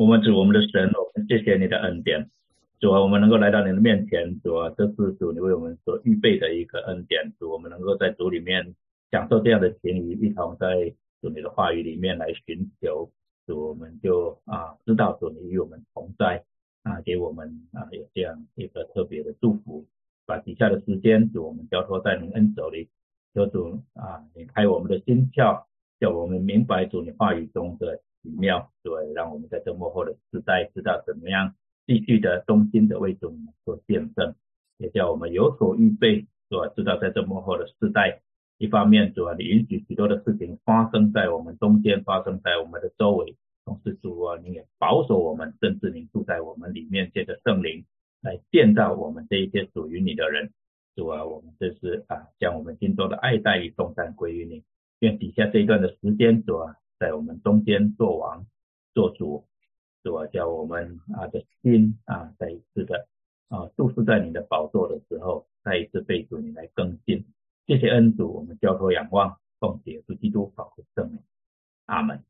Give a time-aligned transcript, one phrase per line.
[0.00, 2.30] 我们主我们的神，我们谢谢你的恩典，
[2.78, 8.74] 主啊，我们能够来到你的面前，主啊，这是主你为我们所预备的一个恩典，主我们能够在主里面
[9.10, 13.10] 享受这样的情谊，一同在主你的话语里面来寻求，
[13.46, 16.44] 主我们就啊知道主你与我们同在
[16.82, 19.84] 啊，给我们啊有这样一个特别的祝福，
[20.24, 22.88] 把底下的时间主我们交托在您恩手里，
[23.34, 25.64] 求主啊，你开我们的心窍，
[26.00, 28.00] 叫我们明白主你话语中的。
[28.22, 31.54] 奇妙，对，让我们在这幕后的时代知道怎么样
[31.86, 34.34] 继续的忠心的为主做见证，
[34.78, 36.68] 也叫我们有所预备，是吧？
[36.76, 38.20] 知道在这幕后的时代，
[38.58, 47.84] 一方面主啊，你允许许多的事情发生在我们中间，发生在我们的周围，同时主啊，你也保守我们，甚至你住在我们里面，借着圣灵
[48.20, 50.50] 来建造我们这一些属于你的人，
[50.94, 54.62] 主啊，我们这是啊，将我们心中的爱戴与重担归于你，
[54.98, 56.76] 愿底下这一段的时间，主啊。
[57.00, 58.44] 在我们中间做王
[58.92, 59.46] 做主，
[60.02, 60.26] 是吧？
[60.26, 63.08] 叫我们啊的心啊再一次的
[63.48, 67.24] 啊注视在你的宝座的时候，再一次被主你来更新。
[67.66, 71.22] 谢谢恩主，我们交托仰望，奉耶稣基督宝贵圣名，
[71.86, 72.22] 阿门。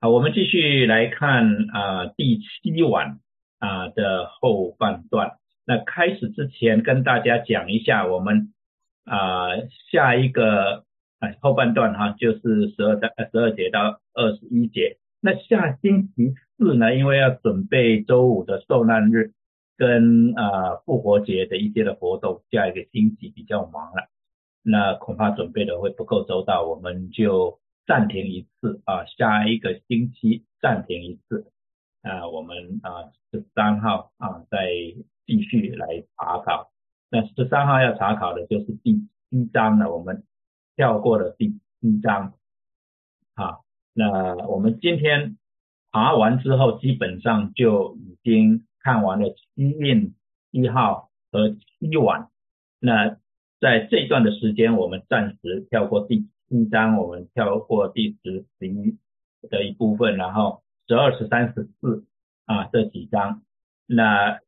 [0.00, 3.20] 好，我们继续来看啊第七晚
[3.60, 5.38] 啊的后半段。
[5.64, 8.52] 那开始之前跟大家讲一下，我们
[9.04, 9.50] 啊
[9.92, 10.84] 下一个。
[11.22, 14.98] 哎，后半段哈，就是十二到十二节到二十一节。
[15.20, 19.32] 那下星期四呢，因为要准备周五的受难日
[19.76, 24.08] 跟啊复活节的一些的活动，下一个星期比较忙了，
[24.64, 31.46] 那恐怕准备的会不够周到，我们就暂停一次啊，下一个星期暂停一次
[32.02, 34.66] 啊，我们啊十三号啊再
[35.24, 36.72] 继续来查考。
[37.10, 38.94] 那十三号要查考的就是第
[39.30, 40.24] 七章了，我们。
[40.82, 42.34] 跳过了第一章，
[43.36, 45.38] 好，那我们今天
[45.92, 50.16] 爬完之后，基本上就已经看完了七印
[50.50, 52.30] 一号和七晚。
[52.80, 53.16] 那
[53.60, 58.98] 在这段的时间，我们暂时跳过第七章，我们跳过第十、十一
[59.48, 62.04] 的一部分，然后十二、十三、十四
[62.44, 63.44] 啊这几章，
[63.86, 64.40] 那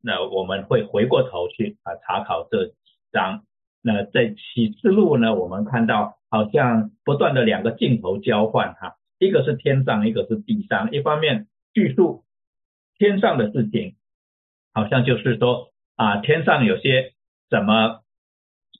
[0.00, 2.74] 那我们会回过头去啊查考这几
[3.10, 3.44] 章。
[3.80, 10.90] 那在启示录呢，我们看到好像不断的两个镜头交换哈，一个是天上，一个是地上。
[10.90, 12.24] 一方面叙述
[12.98, 13.94] 天上的事情，
[14.74, 17.14] 好像就是说啊，天上有些
[17.50, 18.00] 什么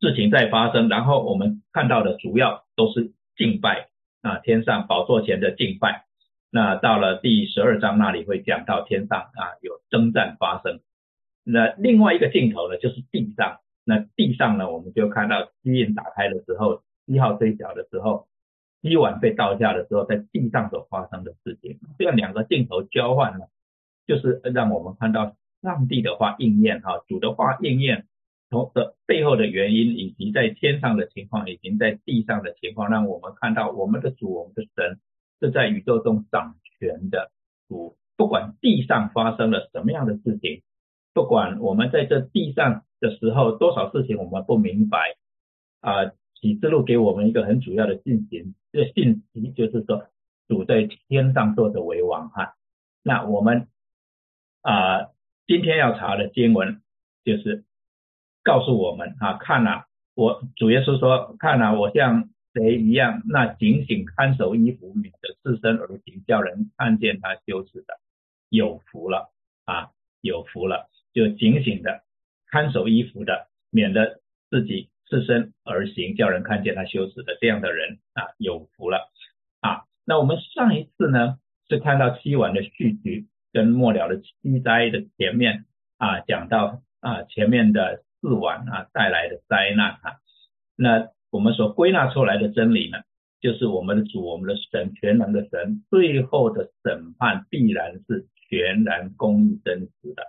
[0.01, 3.89] 事情在发生，然后我们看到的主要都是敬拜
[4.23, 6.07] 啊，天上宝座前的敬拜。
[6.51, 10.81] 那到了第十二章那里会讲到天上啊有征战发生。
[11.45, 13.59] 那另外一个镜头呢，就是地上。
[13.89, 18.29] 那地上呢，我们就看到基印打开的时候，一号追缴的时候，
[18.83, 21.81] 基碗被倒下的时候，在地上所发生的事情。
[21.99, 23.47] 这样两个镜头交换呢，
[24.07, 28.05] 就是让我们看到上帝的话应验哈，主的话应验
[28.51, 35.01] 从的背后的原因，以及在天上的情况，以及在地上的情况，让我们看到我们的主，我们的神
[35.41, 37.31] 是在宇宙中掌权的
[37.69, 40.61] 主，不管地上发生了什么样的事情，
[41.15, 42.83] 不管我们在这地上。
[43.01, 45.17] 的时候，多少事情我们不明白
[45.81, 46.13] 啊？
[46.41, 50.07] 启示录给我们一个很主要的信息，这信息就是说，
[50.47, 52.55] 主在天上坐着为王哈。
[53.03, 53.67] 那我们
[54.63, 55.09] 啊，
[55.49, 56.81] 今天要查的经文
[57.25, 57.65] 就是
[58.45, 67.99] 告诉我们啊，看了我主耶稣说，看了我像谁一样，那警醒看守衣服，免得自身而行，叫人看见他羞耻的，
[68.49, 69.33] 有福了
[69.65, 72.05] 啊，有福了，就警醒的。
[72.51, 74.21] 看守衣服的，免得
[74.51, 79.11] 自己自身而行，叫人看见他羞耻的这样的人啊，有福了
[79.61, 79.85] 啊。
[80.05, 81.39] 那我们上一次呢，
[81.69, 85.65] 是看到七晚的序曲跟末了的七灾的前面
[85.99, 90.17] 啊，讲到啊前面的四晚啊带来的灾难啊。
[90.77, 92.99] 那我们所归纳出来的真理呢，
[93.41, 100.23] 就是我们的主，我们的神，全能的神，最后的审判必然是全然公义真实的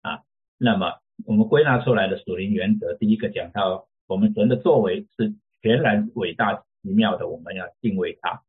[0.00, 0.22] 啊。
[0.56, 8.42] 那么我们归纳出来的属灵原则，第一个讲到我们神的作为是全然伟大奇妙的，我们要敬畏他；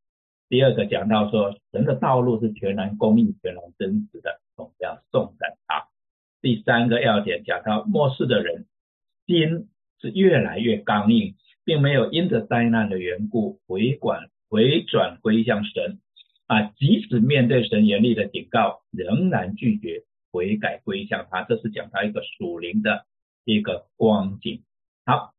[0.50, 5.88] 第二个讲到说神的道路是全然公义、全然真实的，我们要颂赞他；
[6.42, 8.66] 第三个要点讲到末世的人
[9.25, 16.00] 心是越来越刚硬，并没有因着灾难的缘故回管回转归向神
[16.46, 20.04] 啊，即使面对神严厉的警告，仍然拒绝。
[20.38, 23.06] 悔改归向他，这是讲到一个属灵的
[23.44, 24.62] 一个光景。
[25.04, 25.34] 好，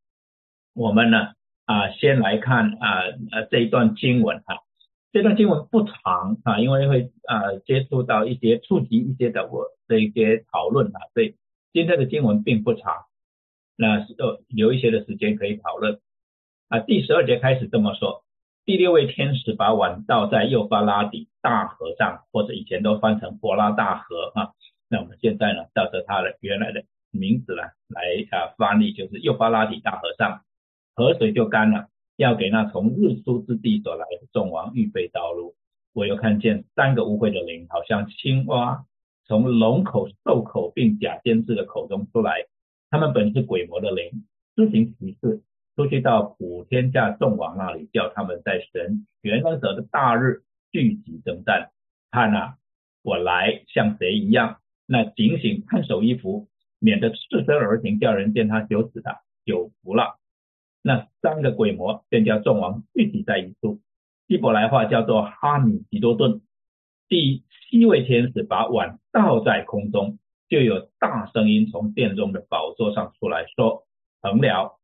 [0.75, 1.35] 我们呢
[1.67, 4.65] 啊，先来看啊呃这一段经文哈。
[5.13, 11.37] 这段经文不长啊，因为会啊接触到一些触及一些的我的一些讨论啊，所以
[11.73, 13.05] 今天的经文并不长，
[13.77, 16.01] 那呃留一些的时间可以讨论
[16.69, 16.81] 啊。
[16.81, 18.25] 第十二节开始这么说：
[18.65, 24.53] 第六位天使把碗倒在幼发拉底大河上，或者以前都翻成柏拉大河啊。
[24.89, 30.43] 那我们现在呢，照着他的原来的名字呢来啊翻译，就是幼发拉底大和尚，
[30.95, 31.89] 河水就干了。
[32.17, 35.55] 要给那从日出之地所来的众王预备道路。
[35.93, 38.85] 我又看见三个污秽的灵，好像青蛙，
[39.27, 42.47] 从龙口、兽口并假先知的口中出来。
[42.91, 44.25] 他们本是鬼魔的灵，
[44.57, 45.43] 施行奇事，
[45.77, 50.43] 出去到普天下众王那里，叫他们在神元恩者的大日
[50.73, 51.71] 聚集征战。
[52.11, 52.57] 看啊，
[53.03, 54.59] 我来像谁一样？
[54.91, 56.49] 那警醒看守衣服，
[56.79, 60.19] 免得赤身而行，叫人见他羞耻的，有福了。
[60.81, 63.81] 那三个鬼魔便叫众王聚集在一处，
[64.27, 66.41] 希伯来话叫做哈米吉多顿。
[67.07, 70.19] 第七位天使把碗倒在空中，
[70.49, 73.85] 就有大声音从殿中的宝座上出来说
[74.23, 74.79] ：“成了。”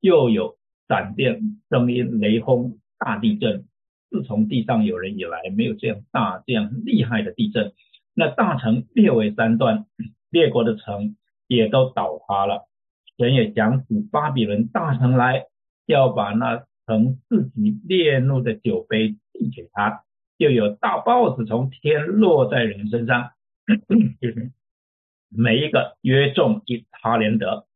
[0.00, 0.56] 又有
[0.88, 3.66] 闪电声音、雷轰、大地震。
[4.10, 7.72] 自从地上有人以来，没有这样大、这样厉害的地震。
[8.14, 9.86] 那大城列为三段，
[10.30, 11.16] 列国的城
[11.46, 12.68] 也都倒塌了。
[13.16, 15.46] 神也讲起巴比伦大城来，
[15.86, 20.04] 要把那曾自己烈怒的酒杯递给他，
[20.36, 23.30] 又有大豹子从天落在人身上，
[25.28, 27.66] 每一个约重一他连德，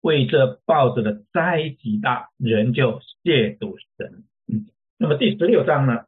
[0.00, 4.24] 为这豹子的灾极大，人就亵渎神。
[4.98, 6.04] 那么第十六章呢，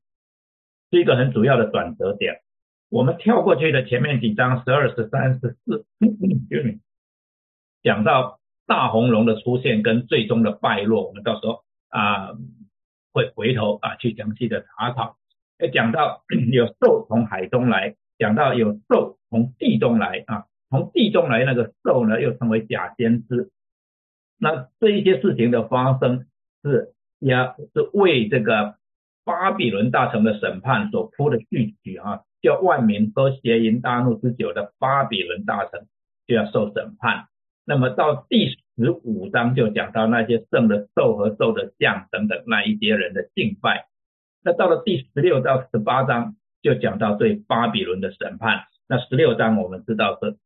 [0.91, 2.41] 是一个很主要的转折点。
[2.89, 5.87] 我们跳过去的前面几章，十二、十三、十四，
[7.83, 8.39] 讲到。
[8.69, 12.35] 大红龙的出现跟最终的败落，我们到时候啊
[13.15, 15.17] 会回头啊去详细的查考。
[15.73, 23.51] 讲到 有兽从海中来，讲到有兽从地中来啊，从地中来那个兽呢又称为假先知。
[24.37, 26.27] 那这一些事情的发生
[26.63, 28.77] 是要是为这个
[29.29, 35.87] 巴比伦大城的审判所铺的序曲啊，叫万民喝邪淫大怒之酒的巴比伦大城
[36.27, 37.29] 就要受审判。
[37.67, 43.87] 那么到第十五章就讲到那些圣的兽和兽的像等等那一些人的敬拜。
[44.43, 48.65] 那到了第十六到十八章就讲到对巴比伦的审判。
[48.89, 50.39] 那十六章我们知道是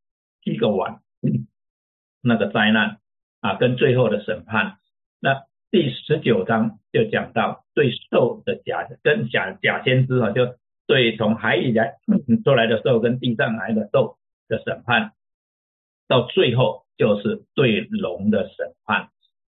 [0.43, 0.99] 七个碗
[2.21, 2.99] 那个灾难
[3.41, 4.79] 啊，跟最后的审判。
[5.21, 10.55] 那第十九章就讲到对兽的假跟假假先知啊，就
[10.87, 11.97] 对从海里来
[12.45, 15.11] 出来的兽跟地上来的兽的审判。
[16.07, 16.83] 到最后。
[16.99, 19.09] 就是对龙的审判。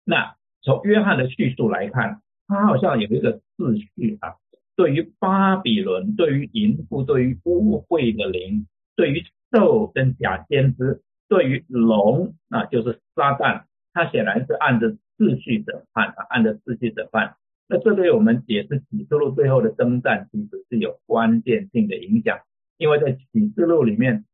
[0.03, 4.35] 那从约翰的叙述来看，他好像有一个秩序啊。
[4.75, 8.65] 对于巴比伦，对于淫妇，对于污秽的灵，
[8.95, 17.37] 对于兽跟假先知，对于龙，那就是撒旦，他显然是按着秩序审判啊，按照秩序审判。
[17.67, 22.39] 那这对我们解释启示录最后的征战，其实是有关键性的影响，
[22.77, 24.25] 因为在启示录里面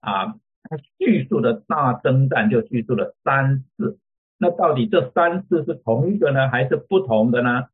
[0.00, 0.34] 啊。
[0.64, 3.98] 他叙述的大征战就叙述了三次，
[4.38, 7.66] 那到底这三次是同一个呢，还是不同的呢？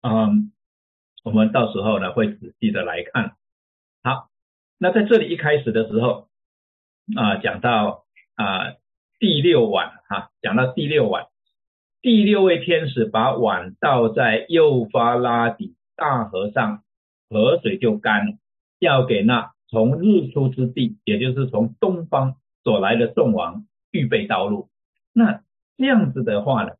[0.00, 0.52] 嗯，
[1.24, 3.34] 我们到时候呢会仔细的来看。
[4.04, 4.30] 好，
[4.78, 6.28] 那在这里一开始的时候
[7.16, 8.04] 啊，讲到
[8.36, 8.76] 啊
[9.18, 11.26] 第六碗哈，讲到第六碗，
[12.02, 16.82] 第六位天使把碗倒在幼发拉底大河上，
[17.28, 18.38] 河水就干了，
[18.78, 19.52] 要给那。
[19.68, 24.68] 从日出之地，也就是从东方所来的众王预备道路。
[25.12, 25.44] 那
[25.76, 26.72] 这样子的话呢，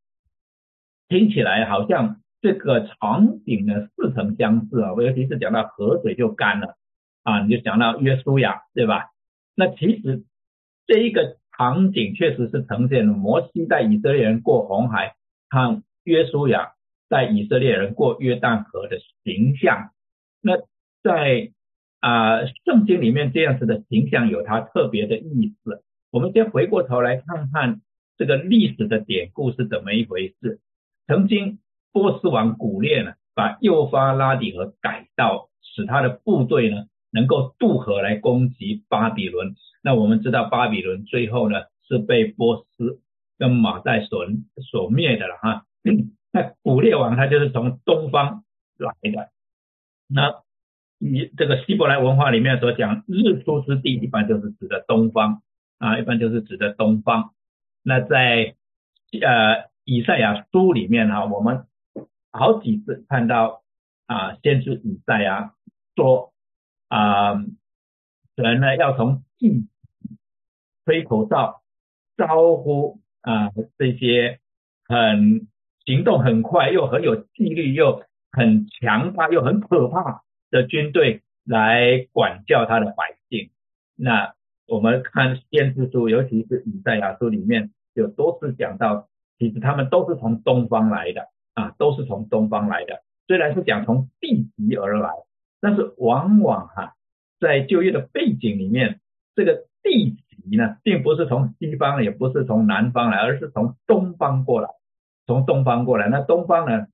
[1.09, 4.91] 听起来好像这个场景呢似曾相识啊。
[4.97, 6.75] 尤其是讲到河水就干了
[7.23, 9.11] 啊，你就讲到约书亚，对吧？
[9.55, 10.25] 那其实
[10.87, 15.15] 这一个场景确实是呈现了摩西带以色列人过红海，
[15.51, 16.73] 和约书亚
[17.11, 19.91] 带以色列人过约旦河的形象。
[20.41, 20.57] 那
[21.03, 21.53] 在
[22.01, 25.83] 啊，圣经里面这样子的形象有它特别的意思。
[26.11, 27.83] 我们先回过头来看看
[28.17, 30.61] 这个历史的典故是怎么一回事。
[31.07, 31.59] 曾经
[31.93, 39.55] 波斯王古列呢，把幼发拉底河改道，使他的部队呢能够渡河来攻击巴比伦。
[39.83, 43.01] 那我们知道巴比伦最后呢是被波斯
[43.39, 44.27] 跟马代所
[44.71, 45.67] 所灭的了哈。
[46.33, 48.45] 那古列王他就是从东方
[48.77, 49.31] 来的，
[50.09, 50.43] 那。
[51.03, 55.41] 以这个希伯来文化里面所讲日出之地，一般就是指的东方
[55.79, 57.33] 啊，一般就是指的东方。
[57.83, 58.55] 那在
[59.23, 61.65] 呃以赛亚书里面哈，我们
[62.31, 63.63] 好几次看到
[64.05, 65.55] 啊先知以赛亚
[65.97, 66.35] 说
[66.91, 67.35] 啊，
[68.35, 69.69] 人呢要从地
[70.85, 71.63] 吹口哨
[72.17, 74.41] 招呼啊这些
[74.85, 75.47] 很
[75.85, 83.51] 行动很快又很有纪律又很强大又很可怕的军队来管教他的百姓。
[83.95, 84.35] 那
[84.67, 93.03] 我们看先知书，尤其是以赛亚书里面，有多次讲到，其实他们都是从东方来的啊，都是从东方来的。
[93.27, 95.11] 虽然是讲从地极而来，
[95.61, 96.95] 但是往往哈，
[97.39, 99.01] 在就业的背景里面，
[99.35, 104.69] 这个地极呢，并不是从西方，也不是从南方来，而是从东方过来，
[105.27, 106.09] 从东方过来。
[106.09, 106.87] 那东方呢，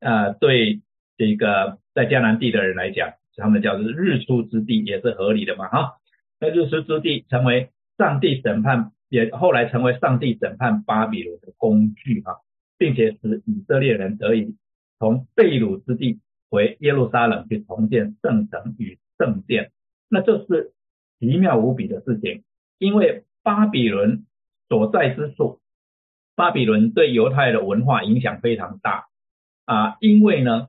[0.00, 0.80] 呃，对
[1.16, 5.96] 这个在迦南地的人来讲，他们叫做日出之地，也是合理的嘛，哈。
[6.40, 12.40] 那日出之地成为上帝审判，也后来成为上帝审判巴比伦的工具哈，
[12.76, 14.56] 并且使以色列人得以
[14.98, 16.20] 从被掳之地
[16.54, 19.72] 回耶路撒冷去重建圣城与圣殿。
[20.08, 20.72] 那这是
[21.18, 22.44] 奇妙无比的事情，
[22.78, 24.24] 因为巴比伦
[24.68, 25.58] 所在之处，
[26.36, 29.08] 巴比伦对犹太的文化影响非常大
[29.64, 30.68] 啊，因为呢，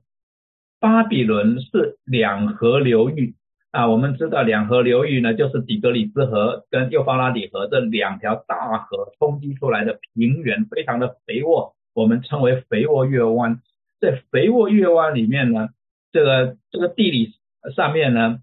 [0.80, 3.36] 巴比伦是两河流域。
[3.72, 13.60] 啊，我们知道两河流域呢，就是底格里斯河跟幼发拉底河这两条大河冲击出来的平原，非常的肥沃，我们称为肥沃月湾。
[14.00, 15.68] 在肥沃月湾里面呢，
[16.16, 17.34] 这个这个地理
[17.74, 18.38] 上面呢，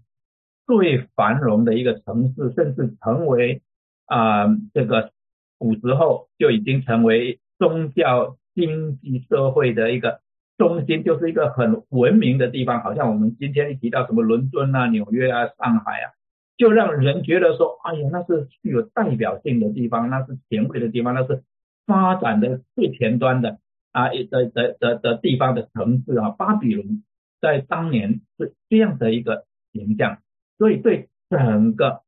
[0.67, 3.63] 最繁荣的一个城市，甚至成为
[4.05, 5.09] 啊这个
[5.57, 10.21] 古时候就已经成为宗教、经济、社会的一个。
[10.55, 16.13] 中心就是一个很文明的地方，好像我们今天一提到什么伦敦啊、纽约啊、上海啊，
[16.57, 21.41] 就让人觉得说，哎呀，那是具有代表性的地方，那是前卫的地方，那是
[21.87, 23.57] 发展的最前端的
[23.91, 26.29] 啊的的的的地方的城市啊。
[26.29, 27.03] 巴比伦
[27.43, 30.17] 在当年是这样的一个形象，
[30.57, 32.01] 所以对整个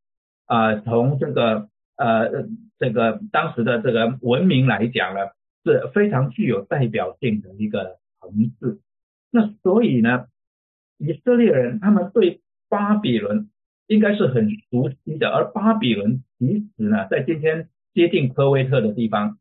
[0.46, 2.48] 啊从这个呃
[2.80, 5.20] 这个当时的这个文明来讲呢，
[5.63, 8.00] 是非常具有代表性的一个。
[8.25, 8.80] 城市，
[9.30, 10.25] 那所以呢，
[10.98, 13.51] 以色列人他们对巴比伦
[13.86, 19.38] 应该是很熟悉的，而巴比伦其实呢，在今天接近科威特的地方，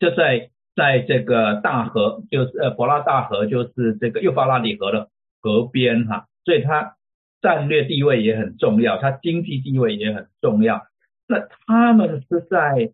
[0.00, 5.08] 就在在这个大河，就是呃伯拉大河，就是这个幼发拉底河的
[5.40, 6.94] 河边哈，所以它
[7.40, 10.86] 战略地位也很重要，它经济地位也很重要。
[11.26, 12.92] 那他们是在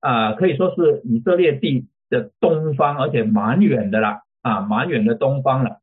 [0.00, 4.22] 啊，可以说是以色列地的东方，而且蛮远的啦。
[4.40, 5.80] 啊，蛮远的东方了，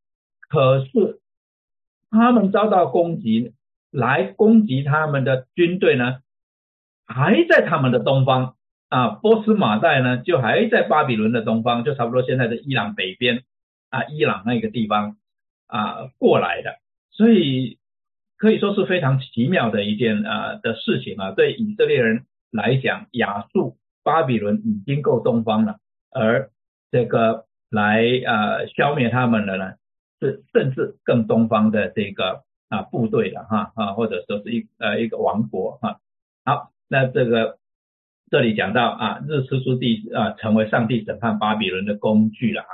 [0.50, 1.20] 可是
[2.10, 3.54] 他们遭到攻击，
[3.92, 6.20] 来攻击他们的军队呢，
[7.06, 8.56] 还在他们的东方
[8.96, 13.44] 啊，波斯马代呢就还在巴比伦的东方，就差不多现在的伊朗北边
[13.90, 15.18] 啊，伊朗那个地方
[15.68, 16.78] 啊过来的，
[17.12, 17.78] 所以
[18.38, 25.78] 可以说是非常奇妙的一件啊的事情啊，对以色列人来讲，亚述巴比伦已经够东方了，
[26.12, 26.50] 而
[26.92, 27.46] 这个。
[27.72, 29.74] 来呃消灭他们的呢，
[30.22, 36.00] 是甚至更东方的这个啊部队的哈啊或者说是一呃一个王国哈
[36.46, 37.58] 好那这个
[38.30, 42.68] 这里讲到啊日出之地啊成为上帝审判巴比伦的工具了啊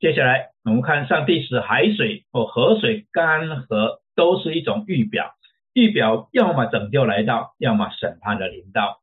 [0.00, 5.34] 接下来我们看上帝使海水或河水干涸都是一种预表
[5.72, 9.00] 预表要么拯救来到要么审判的临到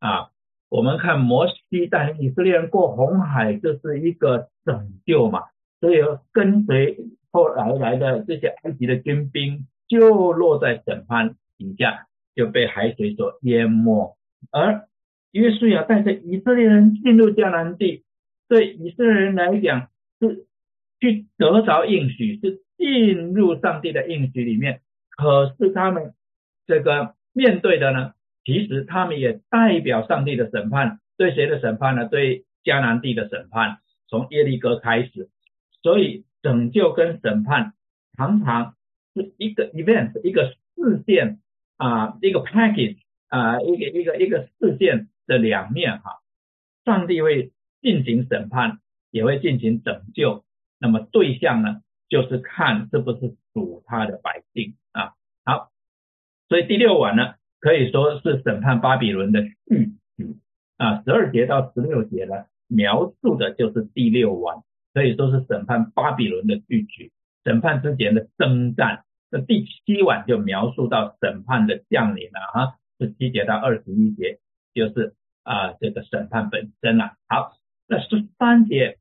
[0.00, 0.30] 啊。
[0.68, 5.44] 我们看摩西带领以色列人过红海，这是一个拯救嘛？
[5.78, 6.00] 所以
[6.32, 6.96] 跟随
[7.30, 14.15] 后来来的这些埃及的军兵，就落在审判底下，就被海水所淹没。
[14.50, 14.88] 而
[15.32, 18.04] 约书亚带着以色列人进入迦南地，
[18.48, 19.88] 对以色列人来讲
[20.20, 20.46] 是
[21.00, 24.80] 去得着应许，是进入上帝的应许里面。
[25.10, 26.14] 可是他们
[26.66, 28.12] 这个面对的呢？
[28.44, 32.06] 其实他们也代表上帝的审判，对谁的审判呢？
[32.08, 35.28] 对迦南地的审判，从耶利哥开始。
[35.82, 37.72] 所以拯救跟审判
[38.16, 38.76] 常常
[39.14, 41.40] 是一个 event，一个事件
[41.76, 42.98] 啊，一个 package
[43.28, 46.20] 啊，一个一个一个事件的两面哈。
[46.84, 47.52] 上帝会
[47.82, 48.78] 进行审判，
[49.10, 50.44] 也会进行拯救。
[50.78, 55.14] 那么对象呢，就是看是不是属他的百姓啊。
[55.44, 55.70] 好，
[56.48, 57.34] 所以第六晚呢。
[57.58, 60.36] 可以说是审判巴比伦的序曲
[60.76, 64.58] 啊，十二节到十六节呢，描述的就是第六晚，
[64.92, 67.10] 可以说是审判巴比伦的序曲，
[67.44, 69.04] 审判之前的征战。
[69.30, 74.38] 那第七晚就描述到审判的降临了哈，十七节到二十一节
[74.74, 77.12] 就是啊这个审判本身了。
[77.28, 77.52] 好，
[77.86, 78.98] 那十三节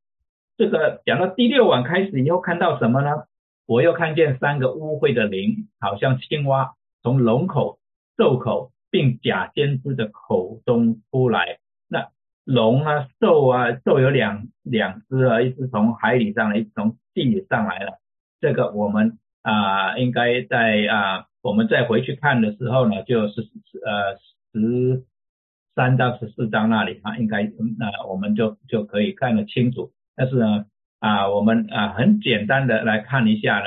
[0.58, 3.26] 这个讲到第六晚开始以后看到什么呢？
[3.68, 7.80] 我又看见三个污秽的灵，好像青蛙，从龙口、
[8.16, 11.58] 兽口并假先知的口中出来。
[11.88, 12.10] 那
[12.44, 18.00] 龙啊、兽啊，兽有两两只啊，一只从海里上来，一只从地里上来了。
[18.40, 23.42] 这个我们啊，应该在啊，我们再回去看的时候呢，就是
[23.86, 24.18] 呃
[24.52, 25.04] 十
[25.76, 27.44] 三到十四章那里啊，应该
[27.78, 29.92] 那我们就就可以看得清楚。
[30.16, 30.66] 但是呢。
[31.00, 33.66] 啊，我们啊很简单的来看一下呢，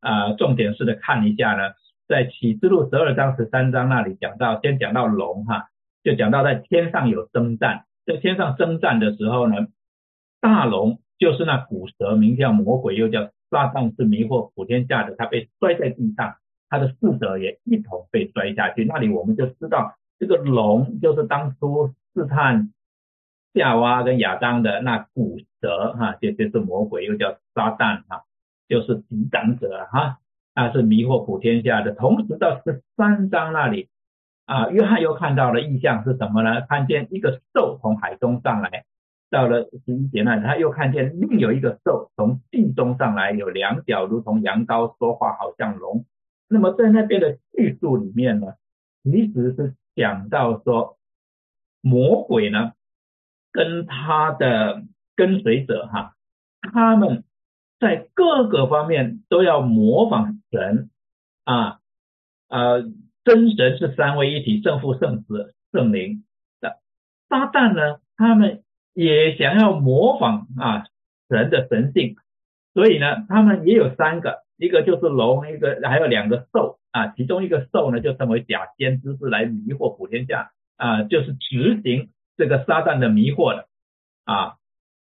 [0.00, 1.74] 啊重点式的看一下呢，
[2.06, 5.66] 在启示录十二章十三章那里讲到，先讲到龙哈，
[6.02, 9.66] 就讲到在天上有征战，在天上征战的时候呢，
[10.40, 16.36] 大龙就是那古蛇，名叫魔鬼，又叫撒旦，是迷惑普天下的，他被摔在地上，
[16.68, 18.84] 他的四者也一同被摔下去。
[18.84, 22.72] 那里我们就知道，这个龙就是当初试探。
[23.54, 28.24] 夏娃跟亚当的那古蛇哈，就就是魔鬼，又叫撒旦哈，
[28.68, 30.18] 就是抵挡者哈，
[30.54, 31.92] 那是迷惑普天下的。
[31.92, 33.88] 同时到十三章那里
[34.44, 36.60] 啊，约翰又看到了异象是什么呢？
[36.68, 38.84] 看见一个兽从海中上来，
[39.30, 46.04] 到了十一节那里，他又看见另有一个兽从地中上来，有两脚如同羊羔，说话好像龙。
[46.48, 48.54] 那么在那边的叙述里面呢，
[49.04, 50.98] 其实是讲到说
[51.80, 52.72] 魔鬼呢。
[53.50, 54.84] 跟他的
[55.16, 56.14] 跟随者哈，
[56.60, 57.24] 他们
[57.80, 60.90] 在各个方面都要模仿神
[61.44, 61.80] 啊，
[62.48, 62.82] 呃，
[63.24, 66.24] 真神是三位一体，圣父、圣子、圣灵
[66.60, 66.78] 的。
[67.30, 68.62] 撒旦呢，他们
[68.92, 70.86] 也想要模仿啊
[71.28, 72.16] 神的神性，
[72.74, 82.10] 所以呢，他们也有三个，一个就是龙，一个还有两个兽啊，其中一个兽呢就称为假先知，是来迷惑普天下啊，就是执行。
[82.36, 83.66] 这个撒旦的迷惑的
[84.24, 84.58] 啊，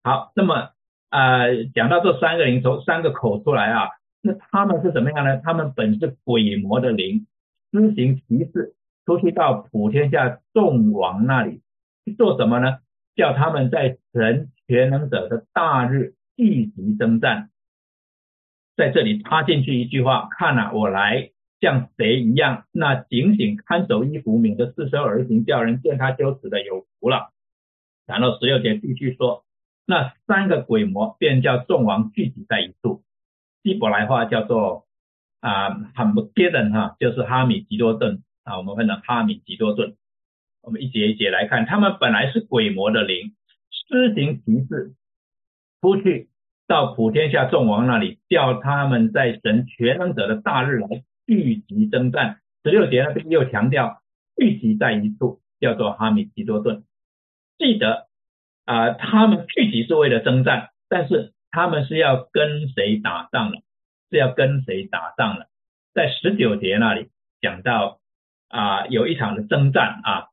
[0.03, 0.71] 好，那么
[1.11, 3.89] 呃讲到这三个灵从三个口出来啊，
[4.21, 5.37] 那他们是怎么样呢？
[5.39, 7.27] 他们本是鬼魔的灵，
[7.71, 8.75] 施行歧视，
[9.07, 11.61] 出去到普天下众王那里
[12.05, 12.79] 去做什么呢？
[13.15, 17.51] 叫他们在神全能者的大日聚集征战。
[18.81, 21.33] 在这里插进去一句话，看啊，我来。
[21.61, 22.65] 像谁一样？
[22.73, 27.35] 那警醒看守衣服，免得自身而行，叫人见他羞耻的有福了。
[28.07, 29.45] 然后十六节继续说，
[29.85, 33.03] 那三个鬼魔便叫众王聚集在一处，
[33.63, 34.87] 希伯来话叫做
[35.41, 39.97] 啊哈姆杰顿哈，就是哈米吉多顿啊，我们分成哈米吉多顿。
[40.63, 43.35] 我们一节一节来看，他们本来是鬼魔的灵，
[43.71, 44.95] 施行歧视，
[45.83, 46.30] 出去
[46.71, 50.87] 到普天下众王那里，叫他们在神全能者的大日来。
[51.27, 54.01] 聚集征战，十六节那边又强调
[54.37, 56.85] 聚集在一处，叫做哈米吉多顿。
[57.59, 58.07] 记得
[58.67, 63.59] 啊，他们聚集是为了征战，但是他们是要跟谁打仗了？
[64.09, 65.47] 是要跟谁打仗了？
[65.93, 67.09] 在十九节那里
[67.41, 67.99] 讲到
[68.49, 70.29] 啊，有一场的征战啊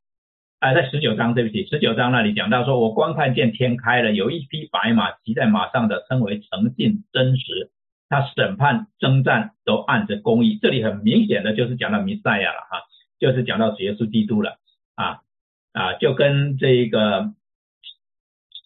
[0.59, 7.71] 啊，在十九章对不起，十九章那里讲到说，我光看见天开了，有一匹白马骑在马上的，称为诚信真实。
[8.09, 12.81] 他审判征战都按着公义，这里很明显的就是讲到弥赛亚了哈，
[13.19, 14.59] 就是讲到耶稣基督了
[14.95, 15.19] 啊
[15.73, 17.33] 啊，就跟这个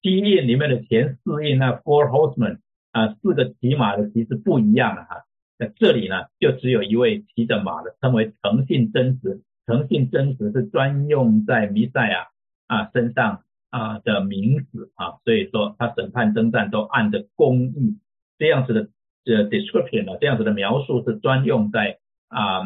[0.03, 2.59] 七印里面的前四印那 Four Horsemen
[2.91, 5.23] 啊四个骑马的其实不一样的哈，
[5.57, 12.27] 那这里呢就只有一位骑着马的，称为诚信真实，诚信真实是专用在弥赛亚
[12.67, 17.97] 啊身上啊的名字啊，所以说他审判征战都按着公义
[18.37, 18.89] 这样子的。
[19.23, 22.63] 这 description 呢，这样子的描述是专用在啊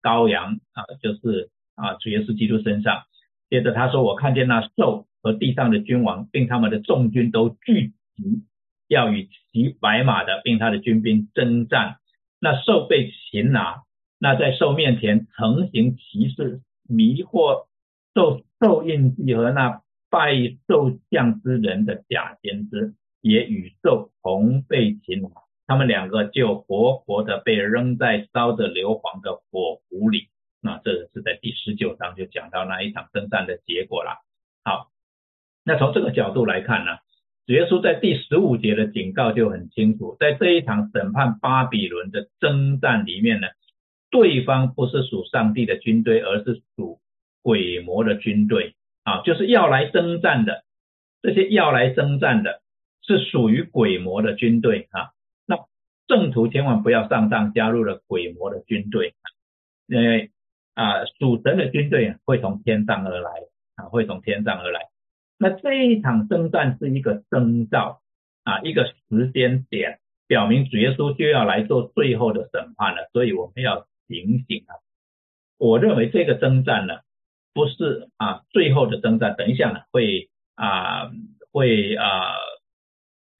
[0.00, 3.02] 羔羊啊，就是啊主耶稣基督身上。
[3.50, 8.44] 接着他说，我看见那兽和地上的君王，并他们的众军都聚集，
[8.86, 11.96] 要与骑白马的，并他的军兵征战。
[12.38, 13.82] 那兽被擒拿，
[14.18, 17.66] 那在兽面前成行骑士，迷惑
[18.14, 20.34] 兽兽印记和那拜
[20.66, 25.28] 兽像之人的假先知，也与兽同被擒拿。
[25.66, 30.28] 他们两个就活活的被扔在烧着硫磺的火湖里。
[30.62, 34.24] 那这是在第十九章就讲到那一场征战的结果了。
[34.64, 34.90] 好，
[35.64, 36.92] 那从这个角度来看呢，
[37.46, 43.48] 主耶稣在第十五节的警告就很清楚，在这一场审判巴比伦的征战里面呢，
[44.10, 47.00] 对方不是属上帝的军队，而是属
[47.42, 50.64] 鬼魔的军队啊，就是要来征战的
[51.22, 52.62] 这些要来征战的，
[53.02, 55.10] 是属于鬼魔的军队啊。
[55.46, 55.58] 那
[56.06, 59.14] 正途千万不要上当，加入了鬼魔的军队，
[59.86, 60.30] 因为
[60.74, 63.30] 啊，属神的军队会从天上而来
[63.76, 64.82] 啊，会从天上而来。
[65.38, 68.00] 那这一场征战是一个征兆
[68.44, 74.76] 啊，一个时间点表明主耶稣就要来做最后的审判了，所以我们要警醒啊！
[75.58, 77.00] 我认为这个征战呢，
[77.52, 81.10] 不是啊最后的征战，等一下呢会啊
[81.52, 82.34] 会啊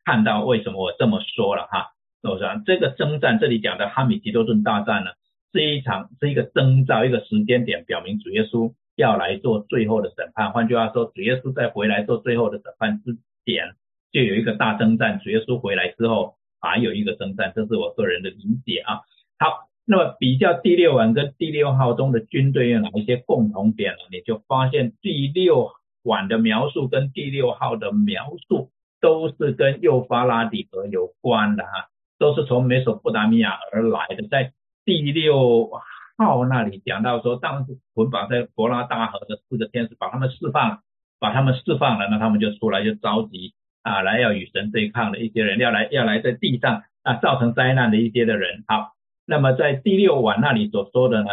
[0.05, 1.93] 看到为什么我这么说了哈。
[2.23, 5.11] 我说这个征战这里讲的哈米吉多顿大战呢，
[5.53, 10.53] 是一场是一个征兆，一个时间点，表明主耶稣要来做最后的审判。
[10.53, 13.75] 换句话说，主耶稣在回来做最后的审判之前，
[14.13, 15.21] 就有一个大征战。
[15.21, 16.37] 主耶稣回来之后。
[16.59, 19.03] 还有一个征战，这是我个人的理解啊。
[19.39, 23.99] 好，那么比较第六晚跟第六号中的军队有哪一些共同点呢？
[24.11, 25.71] 你就发现第六
[26.03, 28.71] 晚的描述跟第六号的描述
[29.01, 34.27] 都是跟幼发拉底河有关的哈，都是从美索不达米亚而来的。
[34.29, 34.53] 在
[34.85, 35.71] 第六
[36.19, 40.81] 号那里讲到说，当时捆绑在伯拉大河的四个天使把他们释放，
[41.21, 43.55] 把他们释放了，那他们就出来就着急。
[43.83, 48.65] 啊，来要与神对抗的一些人，要来要来在地上啊造成灾难的一些的人。
[48.67, 48.96] 好，
[49.27, 51.29] 那么在第六晚那里所说的呢，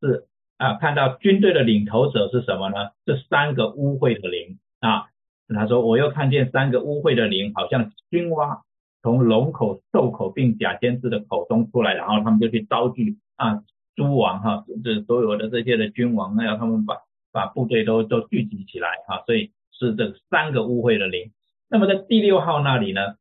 [0.00, 0.26] 是
[0.58, 2.90] 啊看到军队的领头者是什么呢？
[3.06, 5.06] 这三个污秽的灵啊。
[5.52, 8.62] 他说我又看见三个污秽的灵，好像青蛙
[9.02, 13.64] 从龙口、兽口并假先知的口中出来，然后他们就去招聚啊
[13.96, 16.98] 诸王哈，这所有的这些的君王，那要他们把
[17.32, 21.32] 把部队都都聚集起来哈，所以是这三个污秽的灵。
[21.68, 23.14] 那么在第六号那里呢？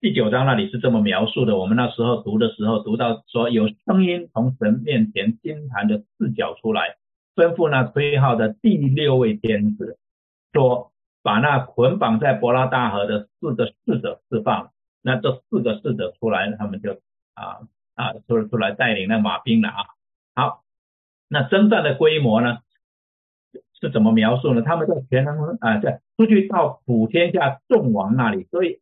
[0.00, 1.58] 第九章那里是这么描述的。
[1.58, 6.96] 我们那时候读的时候，读到说有声音从神面前金坛的四角出来，
[7.36, 9.98] 吩咐那吹号的第六位天使
[10.54, 10.90] 说
[11.22, 14.70] ：“把那捆绑在伯拉大河的四个侍者释放。”
[15.04, 16.92] 那这四个侍者出来，他们就
[17.34, 17.60] 啊
[17.94, 19.84] 啊出出来带领那马兵了啊。
[20.34, 20.64] 好，
[21.28, 22.60] 那征战的规模呢？
[23.78, 24.62] 是怎么描述呢？
[24.62, 28.80] 他们在全能啊，在出去到普天下众王那里，所以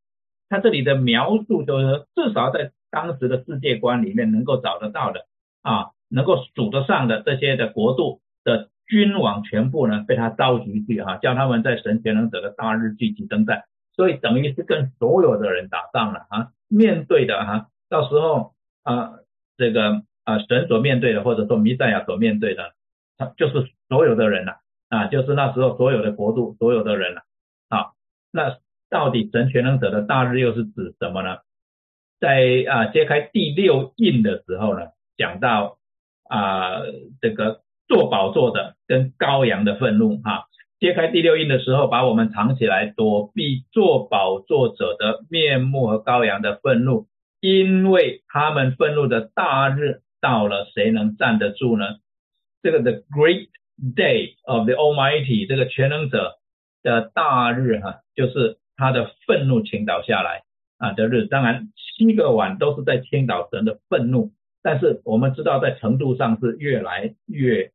[0.49, 5.27] 他这里的描述就是至少在当时的世界观里面能够找得到的
[5.63, 19.13] 啊，能够数得上的这些的国度的君王全部呢被他召集去啊，叫他们在神全能者的大日聚集征战，所以等于是跟所有的人打仗了啊，面对的哈，到时候啊
[19.57, 22.73] 这个啊神所面对的或者说弥赛亚所面对的，
[23.17, 24.61] 他就是所有的人了。
[24.91, 27.21] 啊，就是那时候所有的国度，所有的人了。
[27.69, 27.93] 啊，
[28.33, 28.57] 那
[28.91, 31.39] 到底神全能者的大日又是指什么呢？
[32.21, 35.79] 在啊揭开第六印的时候呢，讲到
[36.29, 36.83] 啊
[37.21, 40.47] 这个做宝座的跟羔羊的愤怒哈。
[40.81, 47.07] 揭开第六印的时候，把我们藏起来，躲避做宝座者的面目和羔羊的愤怒，
[47.41, 51.97] 因为他们愤怒的大日到了，谁能站得住呢？
[52.63, 53.49] 这个 the great。
[53.81, 56.39] Day of the Almighty，这个全能者
[56.83, 60.45] 的大日哈，就是他的愤怒倾倒下来
[60.79, 61.27] 啊的日。
[61.27, 67.73] 当然，七个碗都是在倾倒神的愤怒，但是我们知道在程度上是越来越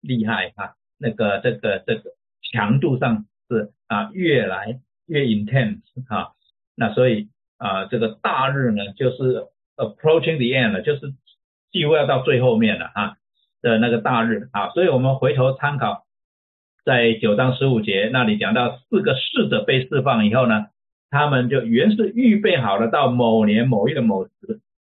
[0.00, 2.12] 厉害啊，那个这个这个
[2.50, 6.32] 强度上是啊越来越 intense 哈。
[6.74, 11.12] 那所以啊这个大日呢，就是 approaching the end 了，就是
[11.70, 13.16] 几乎要到最后面了啊。
[13.64, 16.03] 的那个大日啊，所以我们回头参考，
[16.84, 20.66] 在九章十五节那里讲到四个侍者被释放以后呢，
[21.08, 24.32] 他们就原是预备好了，到某年某月的某时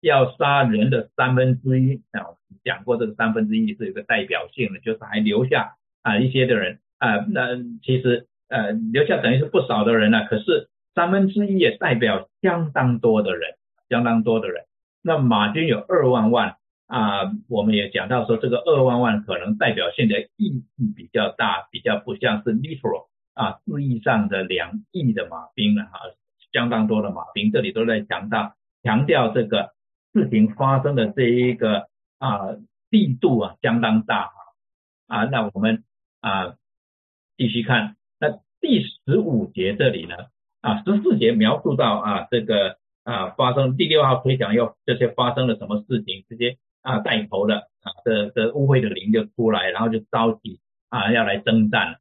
[0.02, 2.34] 要杀人的三分之一啊，
[2.64, 13.52] 讲过这个三分之一是有个代表性的，就是还留下啊一些的人啊，那其实呃留下等于是不少的人了，可是三分之一也代表相当多的人，
[13.90, 14.64] 相当多的人，
[15.04, 16.56] 那马军有二万万。
[16.91, 26.01] 啊，我们也讲到说，这个二万万可能代表性的意义比较大，比较不像是 literal 啊字义上的两亿的马兵了哈，
[26.51, 29.71] 相当多的马兵，这里都在强调强调这个
[30.12, 31.88] 事情发生的这一个
[32.19, 32.58] 啊
[32.89, 34.23] 力度啊相当大
[35.08, 35.86] 啊啊，那我们
[36.19, 36.56] 啊
[37.38, 40.15] 继续看，那第十五节这里呢
[40.60, 42.75] 啊十四节描述到啊这个
[43.06, 46.58] 啊发生第六号推想又这些发生了什么事情这些。
[46.82, 52.00] 啊，带头的啊，这这污秽的灵就出来，然后就着急啊，要来征战。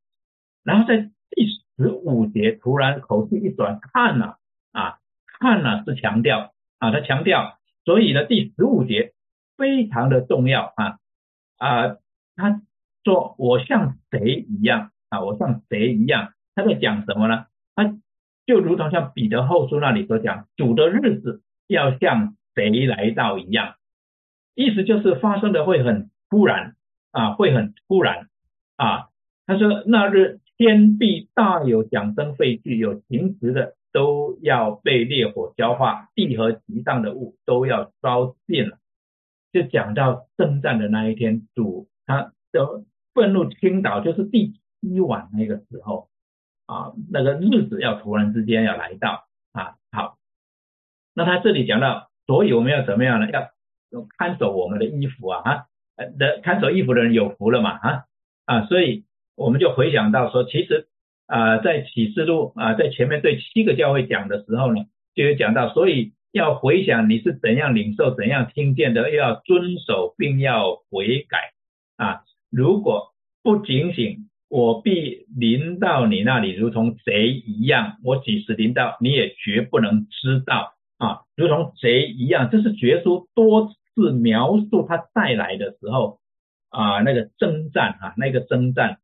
[0.63, 4.39] 然后在第十五节突然口气一转，看了
[4.73, 4.99] 啊，
[5.39, 9.13] 看了是强调啊，他强调，所以呢，第十五节
[9.57, 10.99] 非常的重要啊
[11.59, 11.97] 啊，
[12.37, 12.61] 他
[13.05, 16.33] 说我像谁一样啊，我像谁一样？
[16.55, 17.47] 他在讲什么呢？
[17.75, 17.97] 他
[18.47, 23.77] 就如同像彼得后书那里所讲，主的日子要像谁来到一样。
[24.55, 26.75] 意思就是发生的会很突然
[27.13, 28.29] 啊，会很突然
[28.77, 29.09] 啊。
[29.47, 38.79] 他说那日天必大有响声废具，有行时的都要被烈火消化，地和其上的物都要烧尽了。
[39.53, 42.85] 就讲到征战的那一天，主他的
[43.15, 46.09] 愤怒倾倒，就是第七晚那个时候
[46.67, 49.75] 啊，那个日子要突然之间要来到啊。
[49.91, 50.19] 好，
[51.15, 53.29] 那他这里讲到，所以我们要怎么样呢？
[53.33, 53.51] 要
[54.19, 55.43] 看守我们的衣服啊
[55.97, 58.05] 啊，的看守衣服的人有福了嘛啊
[58.47, 59.05] 啊，所以
[59.37, 60.89] 我们就回想到说，其实
[61.27, 64.83] 啊，在启示录啊，在前面对七个教会讲的时候呢，
[65.15, 66.13] 就有讲到，所以。
[66.33, 71.39] 要回想你是怎样领受、怎样听见的，又要遵守，并要悔改
[71.97, 72.23] 啊！
[72.53, 77.97] 如果不警醒，我必临到你那里，如同贼一样。
[78.05, 81.23] 我几时临到，你也绝不能知道啊！
[81.35, 86.21] 如同贼一样，这是绝书多是描述他再来的时候
[86.69, 88.99] 啊，那个征战啊，那个征战，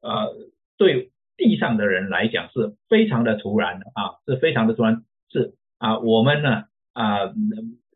[0.00, 0.34] 呃，
[0.76, 6.64] 对地上的人来讲是非常的突然的啊，是非常的突然，是啊，我们呢？
[6.92, 7.32] 啊，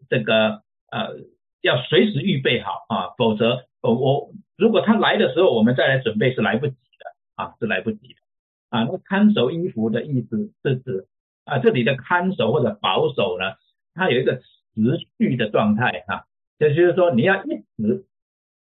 [0.08, 1.16] 这个呃，
[1.62, 8.14] 要随时预备好啊，否则我我如果他来的时候我们再来准备是来不及的啊，是来不及的
[8.70, 8.84] 啊。
[8.84, 11.08] 那看守衣服的意思是指
[11.44, 13.56] 啊，这里的看守或者保守呢，
[13.94, 14.44] 它有一个持
[15.18, 16.26] 续的状态哈，
[16.68, 18.04] 也就是说你要一直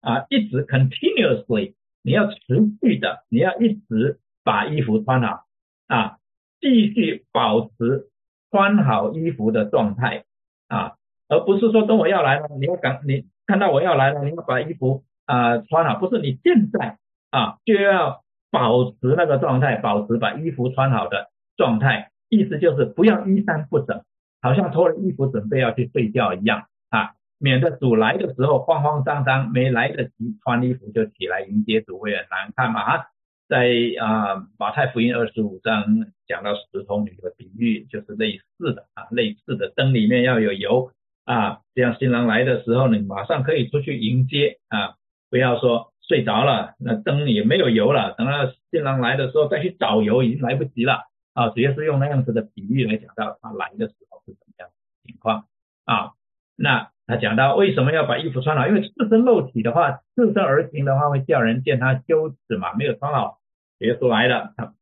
[0.02, 2.38] 啊，一直 continuously，你要持
[2.82, 5.46] 续的，你要一直把衣服穿好
[5.88, 6.18] 啊，
[6.60, 8.08] 继续保持。
[8.52, 10.24] 穿好衣服的状态
[10.70, 10.96] 啊，
[11.28, 16.98] 而不是说等我要来了，你要赶，你看到我要来了，你要把衣服啊穿好，不是你现在
[17.30, 24.04] 啊就要保持那个状态，保持把衣服穿好的状态，意思就是不要衣衫不整，
[24.42, 32.82] 好像脱了衣服准备要去睡觉一样啊，免得主来的时候慌慌张张，没来得及穿衣服就起来迎接主会很难看嘛。
[32.82, 33.06] 啊。
[33.48, 33.68] 在
[34.00, 35.84] 啊马太福音二十五章
[36.28, 40.92] 讲到十童女的比喻，就是类似的啊，类似的灯里面要有油。
[41.26, 44.98] 啊，这样新郎来的时候你马上可以出去迎接啊，
[45.32, 51.04] 不要说睡着了，那灯也没有油了，等到新郎来的时候再去找油已经来不及了。
[51.34, 54.70] 啊，主要是用那样子的比喻来讲到他来的时候是怎么样
[55.04, 55.46] 情况。
[55.86, 56.14] 啊，
[56.62, 63.40] 那他讲到为什么要把衣服穿好，因为赤身露体的话，赤身而行的话会叫人见他羞耻嘛，没有穿好。
[63.80, 64.74] 耶稣来了，他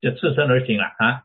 [0.00, 1.22] 就赤身而行了啊。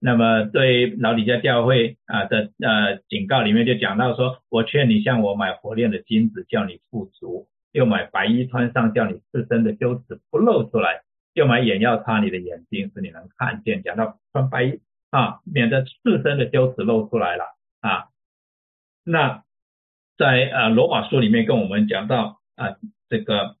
[0.00, 11.00] 那么对老李家教会啊的呃警告里面就讲到说，我劝你向我买火炼的金子，叫你富足；又买白衣穿上，叫你赤身的羞耻不露出来；
[11.32, 13.82] 又买眼药擦你的眼睛，使你能看见。
[13.82, 17.44] 讲到穿白衣啊，免得赤身的羞耻露出来了
[17.80, 18.07] 啊。
[19.10, 19.42] 那
[20.16, 22.76] 在呃罗马书里面跟我们讲到啊
[23.08, 23.56] 这个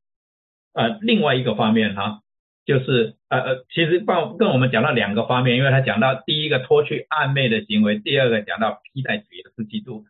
[0.72, 2.22] 呃另外一个方面哈。
[2.68, 10.04] 就是呃呃，其实帮跟我们讲到两个方面，因为他讲到第一个脱去暧昧的行为，第二个讲到披戴主耶稣基督，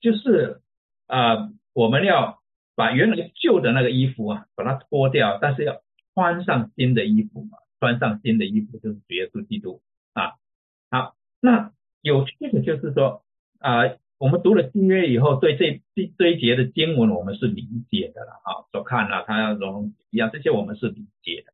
[0.00, 0.60] 就是
[1.08, 2.38] 啊我们要
[2.76, 5.82] 把原来旧的那个衣服啊把它脱掉，但是要
[6.14, 10.34] 穿上新的衣服嘛，穿上新的衣服就是主耶稣基督啊。
[10.92, 11.72] 好，那
[12.02, 13.24] 有趣的就是说
[13.58, 13.82] 啊，
[14.18, 21.52] 我们读了新约以后，对这这这一节的经文我们是理解的了啊，所看了它要融一样，这些我们是理解的。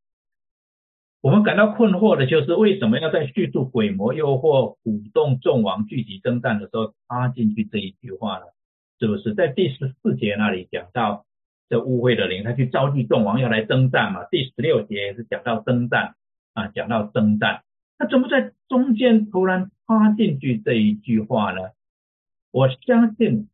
[1.20, 8.44] 我们感到困惑的就是为什么要在叙述鬼魔诱惑、鼓动众王聚集征战的时候插进去这一句话呢？
[9.00, 11.26] 是不是在第十四节那里讲到
[11.68, 14.24] 这污秽的灵，他去召集众王要来征战嘛？
[14.30, 16.14] 第十六节是讲到征战
[16.54, 17.64] 啊，讲到征战，
[17.98, 21.70] 那怎么在中间突然插进去这一句话呢？
[22.52, 23.48] 我相信，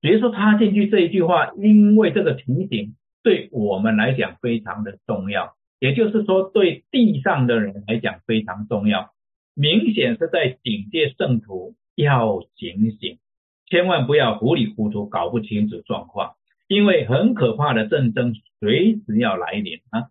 [0.00, 5.56] 比如说他进去这一句话，因为这个提醒对我们来讲非常的重要。
[5.80, 9.14] 也就是说，对地上的人来讲非常重要，
[9.54, 13.18] 明显是在警戒圣徒要警醒，
[13.64, 16.34] 千万不要糊里糊涂搞不清楚状况，
[16.68, 20.10] 因为很可怕的战争随时要来临啊，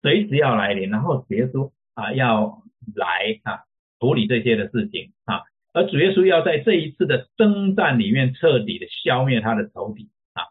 [0.00, 2.62] 随时要来临，然后耶稣啊要
[2.94, 3.64] 来啊
[3.98, 10.44] 处理这些的事情啊，而主耶稣要在这一次的征战里面彻底的消灭他的仇敌啊，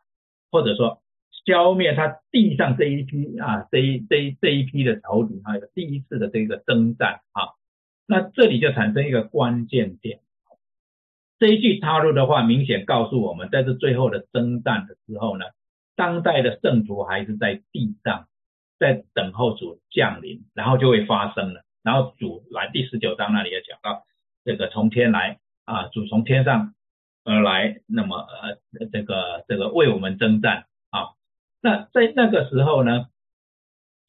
[0.52, 1.02] 或者说。
[1.46, 7.56] 消灭他地上这一批啊，这一这一这一批的仇敌，还有第一次的这个征战啊，
[8.06, 10.20] 那这里就产生一个关键点。
[11.40, 15.46] 这一句插入的话，明显告诉我们，在这最后的征战的时候呢，
[15.96, 18.28] 当代的圣徒还是在地上，
[18.78, 21.64] 在等候主降临，然后就会发生了。
[21.82, 24.04] 然后主来，第十九章那里也讲到，
[24.44, 26.74] 这个从天来啊，主从天上
[27.24, 31.14] 而来，那么呃，这个这个为我们征战啊。
[31.62, 33.08] 那在那个时候呢，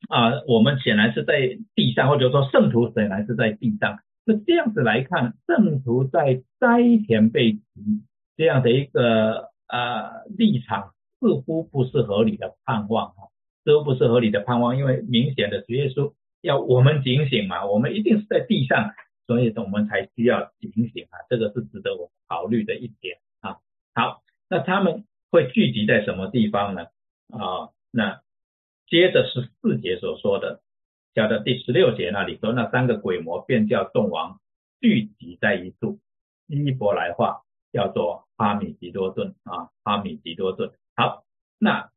[0.09, 3.99] 啊，我们显然是在地上，或者说圣徒显然是在地上。
[4.25, 7.61] 那这样子来看，圣徒在灾田被提
[8.37, 13.29] 这样的一个呃立场，似乎不是合理的盼望啊，
[13.65, 16.13] 似乎不是合理的盼望，因为明显的主耶稣
[16.43, 18.93] 要我们警醒嘛，我们一定是在地上，
[19.31, 23.59] 所以我们才需要警醒啊，这个是值得我考虑的一点啊。
[23.95, 26.87] 好，那他们会聚集在什么地方呢？
[27.29, 28.23] 啊，那
[28.89, 30.63] 接着是四节所说的。
[31.15, 34.41] 讲到第十六节那里说，那三个鬼魔便叫众王
[34.81, 36.01] 聚集在一处，
[36.49, 40.73] 希伯来话叫做哈米吉多顿啊，哈米吉多顿。
[40.97, 41.23] 好，
[41.57, 41.89] 那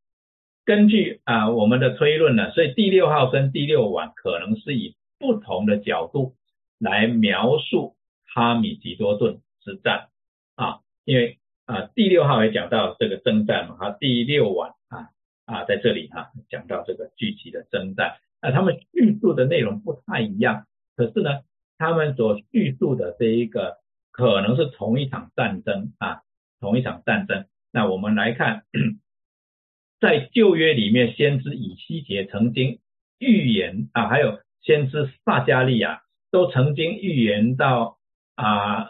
[0.65, 6.36] 根据啊我们的推论呢，所以第六号跟第六晚可能是以不同的角度
[6.84, 7.96] 来描述
[8.36, 10.10] 哈米吉多顿之战
[10.56, 15.10] 啊，因为啊第六号也讲到这个征战嘛，哈，第六晚啊
[15.46, 18.17] 啊在这里哈讲到这个具体的征战。
[18.41, 20.65] 啊，他们叙述的内容不太一样，
[20.98, 21.43] 可是呢，
[21.78, 23.78] 他们所叙述的这一个
[24.12, 26.24] 可能是同一场战争啊，
[26.60, 27.46] 同一场战争。
[27.72, 28.65] 那我们来看，
[30.02, 32.80] 在旧约里面，先知以西结曾经
[33.17, 36.03] 预言啊，还有先知撒加利亚
[36.34, 38.00] 都曾经预言到
[38.36, 38.89] 啊，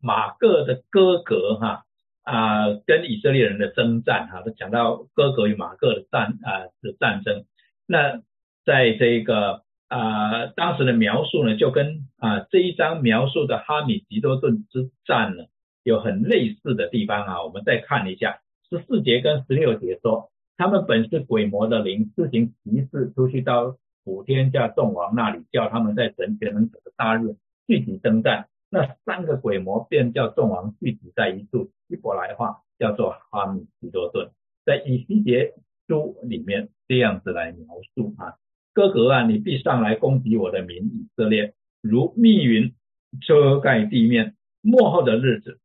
[0.00, 1.84] 马各的哥哥哈
[2.22, 7.44] 啊，跟以色列人的征战哈，都讲到哥哥与马各的战啊的战争，
[7.86, 8.22] 那。
[8.62, 15.44] 在这个啊，当时的描述呢，就跟啊这一章描述的哈米吉多顿之战呢，
[15.82, 17.42] 有很类似的地方啊。
[17.42, 27.36] 我们再看一下十四节跟十六节说，他们本是鬼魔的灵，自行骑士出去到普天下众王那里，叫他们在神全能者的大日
[27.66, 28.48] 聚集征战。
[28.68, 34.30] 那三个鬼魔便叫众王聚集在一处，希伯来话叫做哈米吉多顿，
[34.64, 35.54] 在以西结
[35.86, 38.36] 书里面这样子来描述啊。
[38.72, 42.74] 哥哥啊，你必上来攻击我的民以色列，如密云
[43.20, 44.36] 遮盖地面。
[44.62, 45.58] 末后的日子，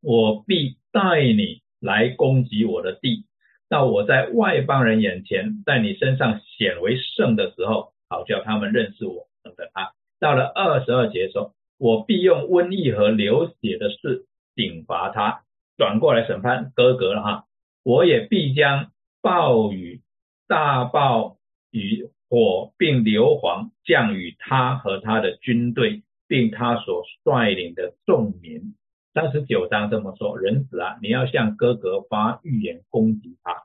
[0.00, 3.26] 我必带你来攻击我的地，
[3.70, 9.28] 到我在外邦人眼前，在你身上显为圣的时候，好叫他们认识我。
[9.42, 15.44] 等等啊，到了二十二节说，我必用瘟疫和流血的事刑罚他，
[15.78, 17.44] 转过来审判哥哥了哈。
[17.82, 18.90] 我也必将
[19.22, 20.02] 暴雨、
[20.46, 21.38] 大暴
[21.70, 22.10] 雨。
[22.32, 28.76] 火并硫磺降雨他和他的军队，并他所率领的众民。
[29.12, 33.64] 三十九章这么说：人子啊，你要向哥哥发预言攻击他，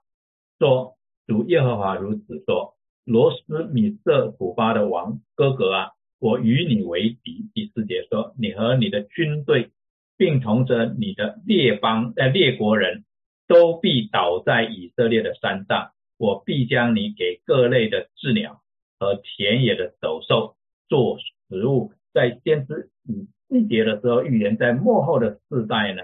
[0.58, 0.96] 说
[1.28, 7.48] 主耶和华如此说：罗斯米色古巴的王哥哥啊，我与你为敌。
[7.54, 9.70] 第四节说：你和你的军队，
[10.18, 13.06] 并同着你的列邦呃列国人
[13.48, 15.92] 都必倒在以色列的山上。
[16.18, 18.62] 我必将你给各类的鸷鸟
[18.98, 20.56] 和田野的走兽
[20.88, 21.92] 做食物。
[22.14, 26.02] 在先知以季节的时候预言，在末后的世代呢，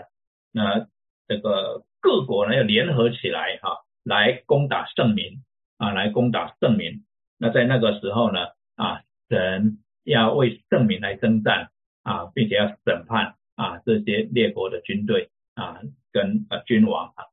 [0.52, 0.88] 那
[1.28, 5.44] 这个各国呢要联合起来哈，来攻打圣民
[5.78, 7.04] 啊，来攻打圣民。
[7.38, 8.40] 那在那个时候呢
[8.76, 11.70] 啊，神要为圣民来征战
[12.04, 17.26] 啊，并且要审判啊这些列国的军队啊跟啊君王啊。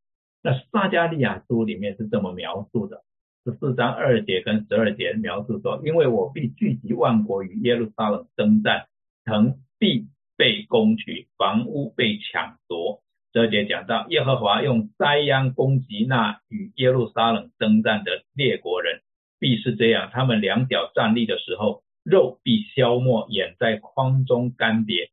[0.42, 3.02] 那撒加利亚书里面是这么描述的，
[3.44, 8.87] 十四章二节跟十二节描述说，因为我必聚集万国与耶路撒冷征战，
[9.28, 13.02] 城必被攻取，房屋被抢夺。
[13.32, 19.02] 这节讲到耶和华用灾殃攻击那与耶路撒冷征战的列国人，
[19.38, 25.10] 必是这样，他们两脚站立的时候，肉必消没，眼在眶中干瘪，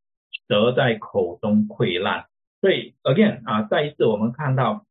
[0.47, 2.25] 舌在口中溃烂。
[2.61, 4.85] 所以 again 啊，再一次我们看到。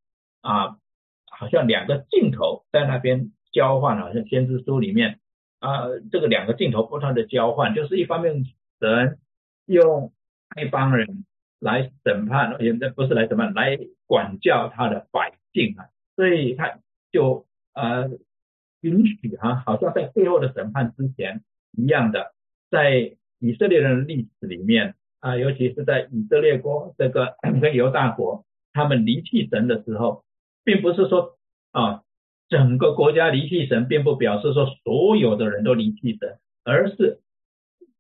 [0.47, 0.77] 啊，
[1.31, 5.19] 好像两个镜头在那边交换，好像先知书里面
[5.59, 8.45] 啊，这个两个镜头不断的交换，就是一方面
[8.81, 9.19] 神
[9.67, 10.13] 用
[10.61, 11.25] 一帮人
[11.59, 16.79] 来审判，也不是来审判，来管教他的百姓啊，所以他
[17.11, 18.11] 就呃
[18.81, 22.35] 允许哈，好像在最后的审判之前一样的，
[22.71, 30.23] 在以色列人的历史里面啊，尤其是在以色列国这个跟犹大国，他们离弃神的时候。
[30.67, 31.37] 并不是说
[31.73, 32.05] 啊，
[32.49, 37.21] 整个国家离弃神，并不表示说所有的人都离弃神，而是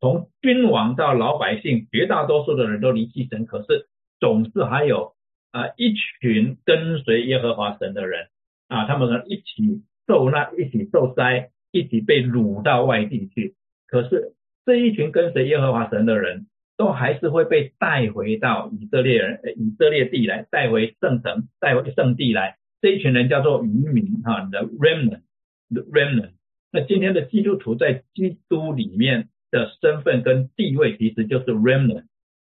[0.04, 3.46] 从君王到老百姓，绝大多数的人都离弃神。
[3.46, 3.88] 可是
[4.20, 5.14] 总是还有
[5.50, 8.28] 啊一群跟随耶和华神的人
[8.68, 13.54] 啊，他们一起受难，一起受灾，一起被掳到外地去。
[13.86, 14.34] 可是
[14.66, 22.58] 这一群跟随耶和华神的人都还是会被带回到以色列人以色列地来，带回圣城，带回圣地来。
[22.82, 26.32] 这一群人叫做渔民哈，the remnant，the remnant。
[26.70, 32.06] 那今天的基督徒在基督里面的身份跟地位其实就是 remnant。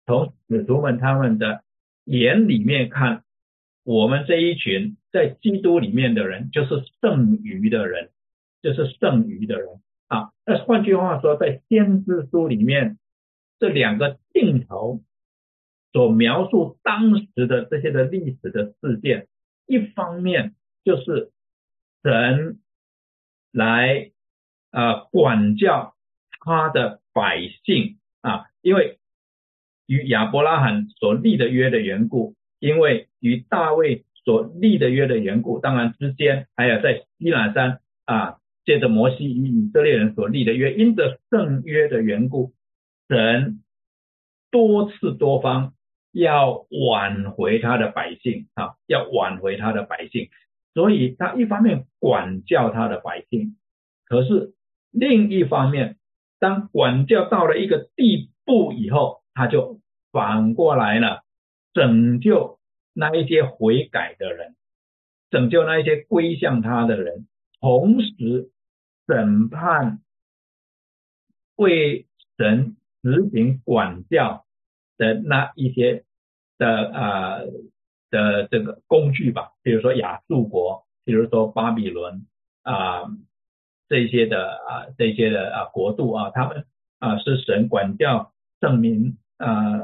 [0.05, 1.63] 从使徒们他们的
[2.03, 3.23] 眼里面看，
[3.83, 8.09] 我们这一群在基督里面的人，就是剩余的人，
[8.61, 10.31] 就是剩余的人啊。
[10.45, 12.97] 那换句话说，在先知书里面，
[13.59, 14.99] 这两个镜头
[15.93, 19.27] 所描述当时的这些的历史的事件，
[19.67, 21.31] 一方面就是
[22.03, 22.59] 神
[23.51, 24.11] 来
[24.71, 25.95] 啊管教
[26.39, 28.97] 他的百姓啊，因为。
[29.91, 42.53] 与亚伯拉罕所立的约的缘故，因为与大卫所立的约的缘故，当然之间还有在西南山啊，借着摩西与以色列人所立的约，因着圣约的缘故，
[43.07, 43.63] 神
[44.51, 45.73] 多次多方
[46.11, 50.29] 要挽回他的百姓啊，要挽回他的百姓，
[50.75, 53.57] 所以他一方面管教他的百姓，
[54.05, 54.53] 可是
[54.91, 55.97] 另一方面，
[56.39, 59.79] 当管教到了一个地步以后，他就
[60.11, 61.23] 反过来了，
[61.73, 62.59] 拯救
[62.93, 64.55] 那一些悔改的人，
[65.29, 67.27] 拯救那一些归向他的人，
[67.59, 68.51] 同时
[69.05, 70.01] 审判
[71.55, 74.45] 为神执行管教
[74.97, 76.05] 的那一些
[76.57, 77.39] 的啊
[78.09, 82.25] 的这个工具吧，比如说亚述国，比如说巴比伦
[82.63, 83.03] 啊
[83.89, 86.65] 这些的啊这些的啊国度啊，他们
[86.99, 88.31] 啊是神管教
[88.61, 89.17] 证明。
[89.41, 89.79] 啊，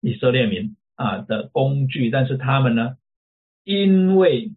[0.00, 2.96] 以色列民啊的工具，但是他们呢，
[3.62, 4.50] 因为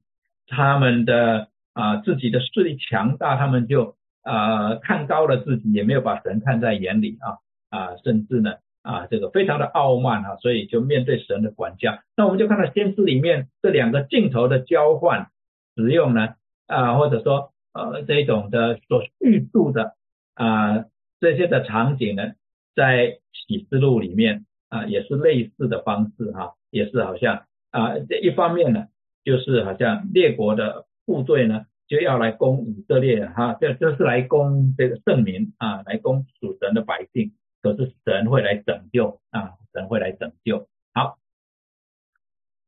[0.47, 7.37] 他们的啊自己的势力强大，他们就啊看高了自己，也没有把神看在眼里啊
[7.69, 11.99] 啊，甚至呢啊这个非常的傲慢啊，所以就面对神的管教。
[12.17, 15.27] 那我们就看到先知里面这两个镜头的交换
[15.75, 16.29] 使用呢
[16.65, 19.95] 啊，或者说呃这种的所叙述的
[20.35, 20.85] 啊
[21.19, 22.33] 这些的场景呢，
[22.75, 23.19] 在。
[23.45, 28.87] 启示录里面啊，也是类似的方式哈，也是好像啊，这一方面呢，
[29.25, 40.69] 就是好像列国的部队呢，就要来攻以色列哈，这这是来攻这个圣民啊，来攻属神的百姓，可是神会来拯救啊，神会来拯救。
[40.93, 41.17] 好，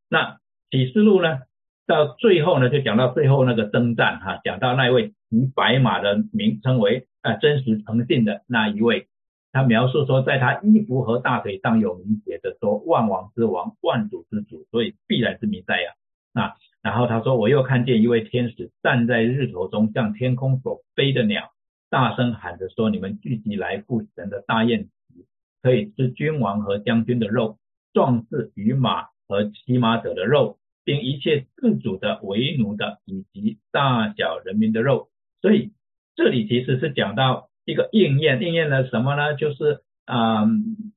[0.10, 0.41] 那
[0.72, 1.43] 启示录呢，
[1.88, 9.08] 到最后呢，就讲到最后那个征战哈，讲到那一位骑白马的名称为啊真实诚信的那一位。
[9.52, 15.94] 他描述说，在他衣服和大腿上有名写的说万王之王，万主之主，所以必然是弥赛亚
[16.34, 16.56] 啊。
[16.82, 21.52] 然后他说，我又看见一位天使站在日头中，向天空所飞的鸟，
[21.90, 25.26] 大声喊着说：你们聚集来赴神的大宴席，
[25.62, 27.58] 可以吃君王和将军的肉，
[27.94, 35.10] 壮士与马和骑马者的肉，并一切自主的为奴的以及大小人民的肉。
[35.42, 35.74] 所以
[36.16, 37.50] 这里其实是讲到。
[37.68, 39.34] 一个应验，应验了什么呢？
[39.34, 40.46] 就是啊，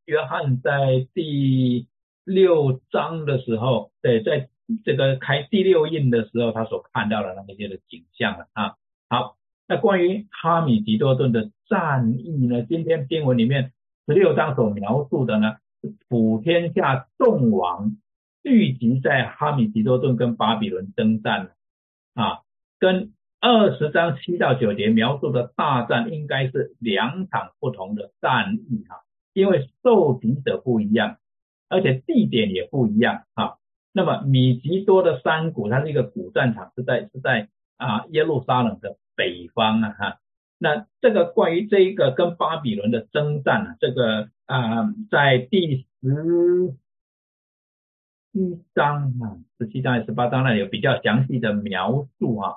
[0.05, 1.86] 约翰在第
[2.24, 4.51] 六章的时候，对，在
[4.84, 8.74] 这个开第六印的时候，他所看到的那些的景象了啊。
[9.09, 12.62] 好，那关于哈米吉多顿的战役呢？
[12.64, 13.72] 今天经文里面
[14.07, 15.57] 十六章所描述的呢，
[16.11, 17.97] 普天下众王
[18.49, 21.51] 聚集在哈米吉多顿跟巴比伦征战
[22.14, 22.40] 啊，
[22.78, 23.12] 跟。
[23.40, 31.18] 二十章七到九节描述的大战应该是两场不同的战役哈，因为受敌者不一样，
[31.68, 33.59] 而且地点也不一样哈。
[33.92, 40.18] 那么米吉多的山谷，它是一个古战场，是在是在啊耶路撒冷的北方啊哈。
[40.59, 46.74] 那这个关于这一个跟巴比伦的征战啊，这个啊在第十
[48.32, 52.56] 七章啊十七章还是十八章呢有比较详细的描述啊。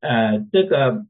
[0.00, 1.06] 呃，这个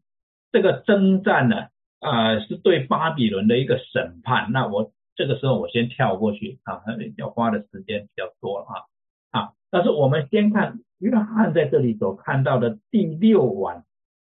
[0.50, 1.68] 这个征战呢，
[2.00, 4.50] 啊，是对巴比伦的一个审判。
[4.50, 6.82] 那我这个时候我先跳过去啊，
[7.16, 9.52] 要花的时间比较多了啊啊。
[9.70, 13.84] 但是我们先看约翰在这里所看到的第六晚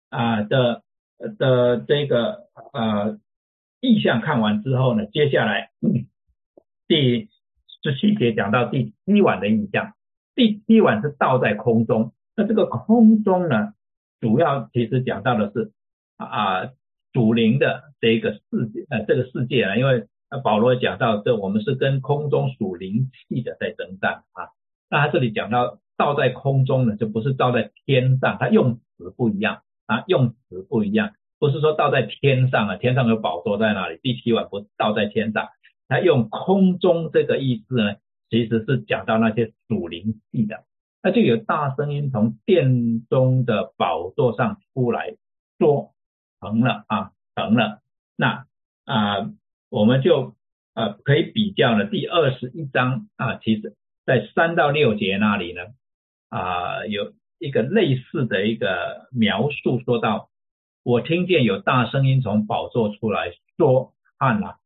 [0.09, 0.83] 啊的
[1.37, 3.19] 的这个呃
[3.81, 5.71] 意象，看完之后呢，接下来
[6.87, 7.27] 第
[7.83, 9.93] 十七节讲到第七晚的意象，
[10.33, 13.73] 第七晚是倒在空中，那这个空中呢？
[14.21, 15.73] 主要其实讲到的是
[16.15, 16.69] 啊
[17.11, 20.05] 主灵的这个世界呃这个世界啊，因为
[20.41, 24.47] 保罗讲到这我们是跟空中属灵气的在征战啊，
[24.89, 35.49] 那他这里讲到倒在空中呢，就不是倒在天上，他用词不一样啊，用词不一样，不是说倒在天上啊，天上有宝座在那里，第七晚不倒在天上，
[35.87, 37.95] 他用空中这个意思呢，
[38.29, 40.63] 其实是讲到那些属灵气的。
[41.01, 45.17] 那就有大声音从殿中的宝座上出来
[45.59, 45.93] 说
[46.39, 47.81] ：“成了啊，成了。”
[48.15, 48.45] 那
[48.85, 49.29] 啊，
[49.69, 50.35] 我们就
[50.73, 51.85] 呃可以比较了。
[51.85, 53.75] 第二十一章啊，其实
[54.05, 55.61] 在三到六节那里呢
[56.29, 60.29] 啊，有一个类似的一个描述，说到
[60.83, 64.57] 我听见有大声音从宝座出来说：“看啊，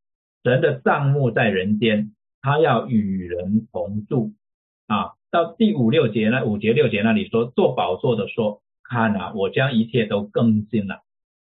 [0.48, 4.32] 神的帐幕在人间，他要与人同住。”
[4.88, 11.02] 啊，到第五六节呢，五节六节那里说做宝座的说：“看啊，我将一切都更新了。”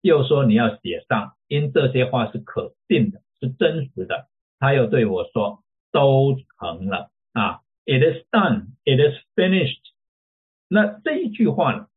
[0.00, 4.28] 又说你要写上，因这些话是可信的，是真实的。
[4.58, 9.82] 他又对我说：“都成了啊，It is done, it is finished。”
[10.68, 11.88] 那这一句话呢，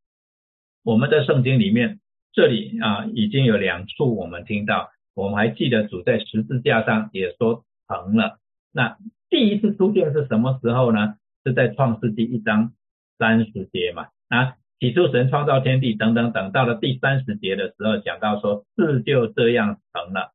[0.83, 2.01] 我们的圣经里面
[2.33, 4.89] 这里啊已经有两处我们听到，
[5.19, 8.39] 我们还记得主在十字架上也说成了。
[8.71, 8.97] 那
[9.29, 11.15] 第一次出现是什么时候呢？
[11.43, 12.71] 是在创世纪一章
[13.17, 14.55] 三十节嘛啊。
[14.79, 20.31] 起初神创造天地等等等，到了第三十节的时候讲到说事就这样成了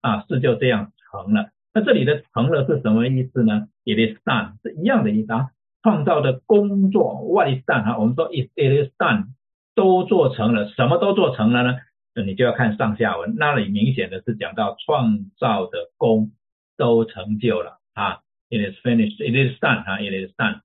[0.00, 1.50] 啊，事就这样成了。
[1.72, 5.50] 那这里的成了是什么意思呢？It is done 是一样的意思啊。
[5.82, 7.98] 创造的工作 What is done 啊？
[7.98, 9.26] 我们说 It it is done
[9.76, 11.76] 都做成了，什么都做成了呢？
[12.22, 16.32] 你就要看上下文，那里明显的是讲到创造的功
[16.76, 18.20] 都成就了啊。
[18.50, 19.18] It is finished.
[19.18, 19.98] It is done 啊。
[19.98, 20.60] It is done。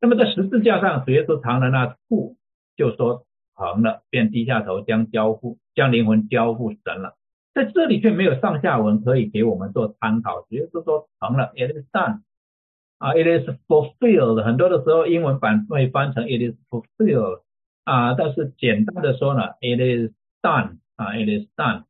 [0.00, 2.36] 那么在十字架上，主耶稣藏的那父。
[2.76, 3.26] 就说
[3.56, 7.16] 成了，便低下头将交付，将灵魂交付神了。
[7.52, 12.20] 在这里却没有上下文可以给我们做参考，直接是说成了，it is done
[12.98, 14.44] 啊，it is fulfilled。
[14.44, 17.42] 很多的时候英文版会翻成 it is fulfilled
[17.82, 21.84] 啊，但是简单的说呢，it is done 啊，it is done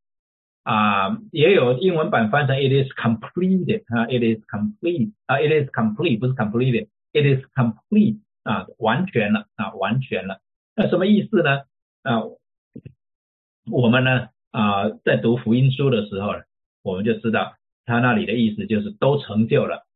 [0.65, 10.43] 啊，也有英文版翻成 it is completed 啊，it is complete 啊，it is complete 不是 completed，it is complete 啊，完全了啊，完全了。
[10.77, 11.63] 那什么意思呢？
[12.03, 12.23] 啊，
[13.71, 16.43] 我们呢啊，在读福音书的时候呢，
[16.83, 17.55] 我们就知道
[17.87, 19.87] 他那里的意思就是都成就了，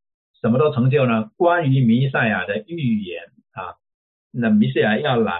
[0.40, 1.30] 什么都成就呢？
[1.36, 3.76] 关于弥赛亚的预言啊，
[4.30, 5.38] 那弥赛亚要来，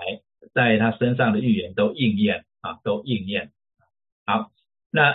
[0.53, 3.51] 在他身上的预言都应验啊，都应验。
[4.27, 4.51] 好，
[4.91, 5.15] 那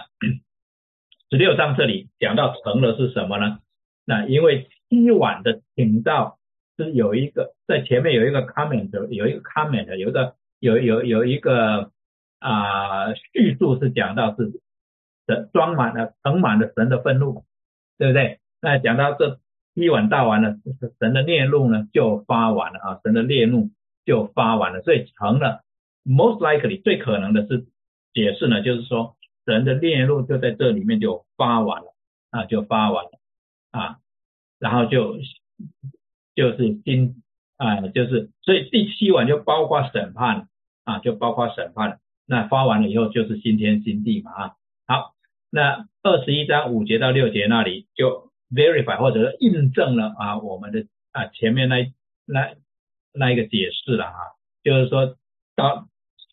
[1.30, 3.60] 十六章这里讲到成了是什么呢？
[4.06, 6.38] 那因为七晚的请到。
[6.80, 11.92] 是有一个在前面有一个 comment，有一个 comment，有一个有有有一个
[12.38, 14.62] 啊叙述是讲到是
[15.26, 17.46] 神装满了盛满了神的愤怒，
[17.98, 18.40] 对不对？
[18.62, 19.40] 那讲到这
[19.74, 20.58] 一晚大完了，
[21.00, 23.72] 神的烈怒呢就发完了啊，神的烈怒
[24.06, 25.64] 就发完了，所以成了
[26.06, 27.66] most likely 最可能的是
[28.18, 29.16] 解释呢，就是说
[29.46, 31.94] 人的链路就在这里面就发完了
[32.32, 33.12] 啊，就发完了
[33.72, 33.98] 啊，
[34.58, 35.18] 然后就。
[36.38, 37.24] 就是新
[37.58, 40.48] 啊，就是所以第七晚就包括审判
[40.84, 42.00] 啊，就包括审判。
[42.28, 44.52] 那发完了以后就是新天新地嘛啊。
[44.86, 45.16] 好，
[45.50, 51.92] 那二十一章五节到六节那里就 verify 或者是印证了啊我们的啊前面那
[52.28, 52.54] 那
[53.14, 54.20] 那一个解释了啊，
[54.64, 55.18] 就是说
[55.56, 55.88] 到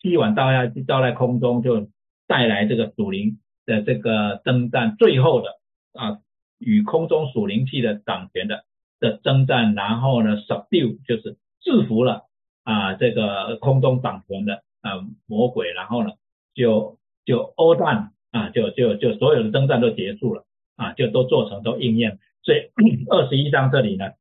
[0.09, 1.89] 七晚到下到在空中就
[2.27, 5.49] 带来这个属灵的这个征战，最后的
[5.93, 6.19] 啊
[6.59, 8.63] 与空中属灵气的掌权的。
[8.97, 12.23] 的征战，然后呢，subdue 就是制服了
[12.63, 16.11] 啊，这个空中掌权的啊魔鬼，然后呢，
[16.53, 20.45] 就就 all done 啊，就就就所有的征战都结束了
[20.77, 22.19] 啊，就都做成都应验。
[22.41, 22.71] 所以
[23.09, 24.11] 二十一章这里呢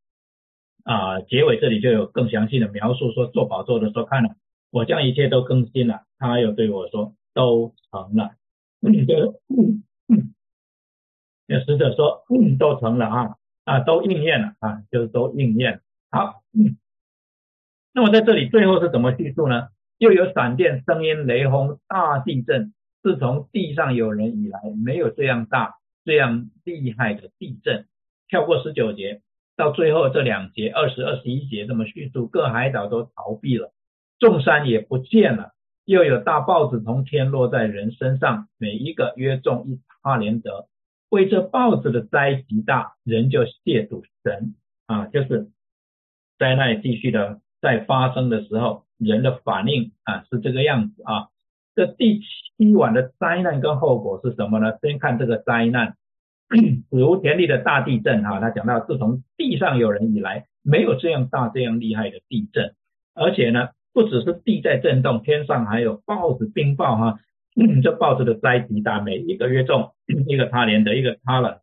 [0.83, 4.31] 啊，结尾这里就有更详细的描述，说做宝座的时候，看了
[4.75, 8.35] 我将一切都更新了，他又对我说都成了，
[9.07, 9.41] 就
[11.47, 12.25] 有使者说
[12.59, 13.37] 都成了啊。
[13.63, 15.81] 啊，都应验了啊，就是都应验。
[16.11, 16.43] 好，
[17.95, 19.69] 那么在这里最后是怎么叙述呢？
[19.97, 22.75] 又有闪电、声音、雷轰、大地震。
[23.01, 27.87] 自从地上有人以来，没有这样大、这样厉害的地震。
[28.29, 29.23] 跳过十九节，
[29.57, 33.73] 到最后这两节二十二、十一节这么叙述，各海岛都逃避了，
[34.25, 35.51] 众山也不见了。
[35.85, 40.67] 又有大豹子从天落在人身上，每一个约重一哈连德。
[41.11, 44.55] 为这豹子的灾极大，人就亵渎神
[44.87, 45.51] 啊，就是
[46.39, 51.29] 灾难继续的在发生的时候，人的反应啊是这个样子啊。
[51.75, 54.79] 这第七晚的灾难跟后果是什么呢？
[54.81, 55.99] 先看这个灾难，
[56.91, 58.41] 史无前例的大地震哈。
[58.41, 62.75] 他讲到，自从地上有人以来，没有这样大、这样厉害的地震，
[63.13, 67.19] 而且呢，不只是地在震动，天上还有豹子、冰雹哈。
[67.83, 69.95] 这豹子的灾极大，每一个月重
[70.27, 71.63] 一个塔连德，一个塔了，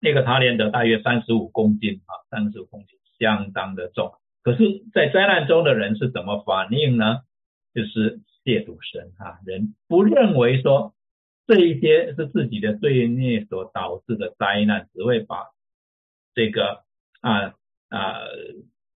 [0.00, 4.12] 那个塔连德大约三十五公斤啊，三十五公斤，相当的重。
[4.42, 7.20] 可是，在灾难中的人是怎么反应呢？
[7.74, 10.94] 就是亵渎神啊，人不认为说
[11.46, 15.46] 这一些是自己的罪孽所导致的灾难，只会把
[16.34, 16.82] 这个
[17.22, 17.54] 啊
[17.88, 18.18] 啊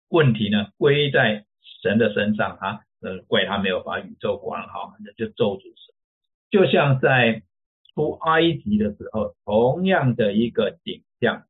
[0.09, 1.45] 问题呢归在
[1.81, 5.95] 神的身上哈，呃，怪他没有把宇宙管好，那就咒诅神。
[6.49, 7.43] 就像在
[7.93, 11.43] 出埃及的时候，同样的一个景象，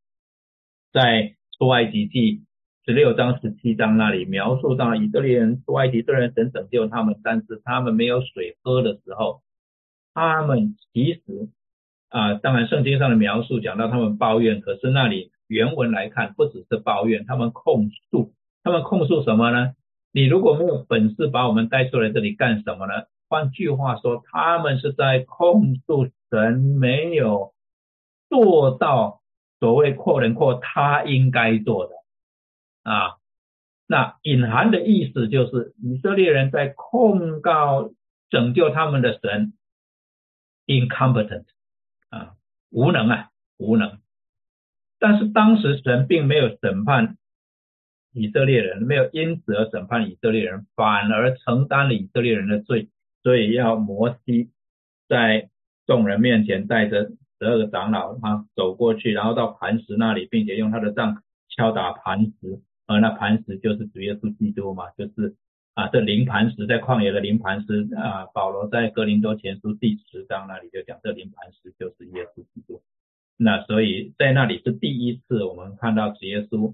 [0.92, 2.44] 在出埃及记
[2.86, 9.42] 十六章、十七章那里描述到以色列人出埃及，虽然神拯救他们，但是他们没有水喝的时候，
[10.14, 11.50] 他们其实
[12.10, 19.74] 啊，当然圣经上的描述讲到他们抱怨，可是那里原文来看，不只是抱怨，他们控诉，他们控诉什么呢？
[20.16, 22.94] 你如果没有本事把我们带出来这里干什么呢？
[23.28, 27.54] 换句话说，他们是在控诉神没有
[28.30, 29.22] 做到
[29.60, 31.96] 所谓扩人扩他应该做的
[32.90, 33.18] 啊。
[33.88, 37.92] 那隐含的意思就是以色列人在控告
[38.30, 39.52] 拯救他们的神
[40.66, 41.44] incompetent
[42.08, 42.36] 啊，
[42.70, 44.00] 无能啊，无能。
[44.98, 47.18] 但是当时神并没有审判
[48.16, 52.88] 以色列人，没有因此而审判以色列人，反而承担了以色列人的罪。
[53.22, 54.50] 所以要摩西
[55.10, 55.50] 在
[55.86, 65.36] 众人面前带着十二个长老，他走过去，然后到磐石那里，并且用他的杖敲打磐石，而那磐石就是主耶稣基督嘛，就是
[65.74, 72.82] 啊这灵磐石在旷野的灵磐石啊，保罗在哥林多前书第十章那里就讲这灵磐石就是耶稣基督。
[73.38, 76.74] 那所以在那里是第一次我们看到主耶稣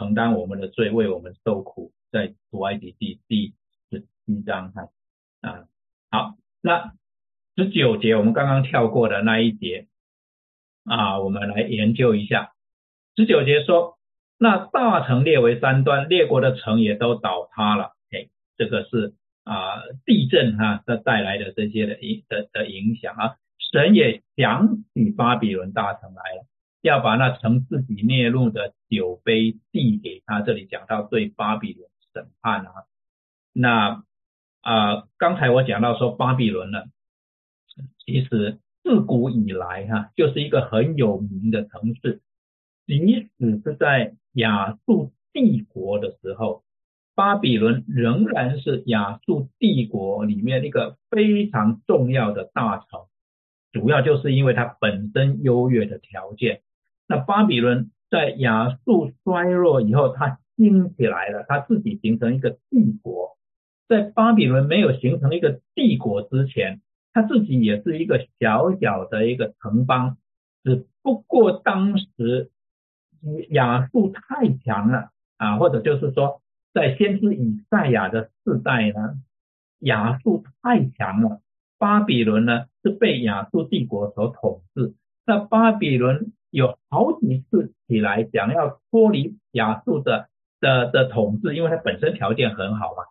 [0.00, 3.52] 承担我们的罪，为我们受苦，在出埃及记第
[3.90, 4.88] 十七章哈
[5.42, 5.66] 啊。
[6.10, 6.94] 好，那
[7.54, 9.88] 十九节我们刚刚跳过的那一节
[10.84, 12.52] 啊，我们来研究一下。
[13.14, 13.98] 十九节说，
[14.38, 17.92] 那大城列为三端，列国的城也都倒塌了。
[18.10, 19.12] 哎，这个是
[19.44, 23.36] 啊地震哈，它带来的这些的影的的影响啊。
[23.70, 26.46] 神也想起巴比伦大城来了，
[26.80, 30.40] 要把那曾自己列入的酒杯递给他。
[30.40, 32.72] 这里讲到对巴比伦审判啊，
[33.52, 34.04] 那。
[34.62, 36.82] 啊，刚才我讲到说巴比伦呢，
[38.04, 42.20] 其实自古以来哈，就是一个很有名的城市。
[42.86, 46.62] 即使是在亚述帝国的时候，
[47.14, 53.06] 巴比伦仍然是亚述帝国里面一个非常重要的大城。
[53.72, 56.60] 主要就是因为它本身优越的条件。
[57.10, 63.36] 那巴比伦在亚述衰弱以后，它兴起来了，它自己形成一个帝国。
[63.88, 66.80] 在巴比伦没有形成一个帝国之前，
[67.12, 70.18] 他自己也是一个小小的一个城邦，
[70.62, 72.52] 只不过当时
[73.48, 76.40] 亚述太强了啊，或者就是说，
[76.72, 79.16] 在先知以赛亚的世代呢，
[79.80, 81.40] 亚述太强了，
[81.76, 84.94] 巴比伦呢是被亚述帝国所统治。
[85.26, 90.28] 那巴比伦有好几次起来想要脱离亚述的
[90.60, 93.04] 的的统治，因为它本身条件很好嘛。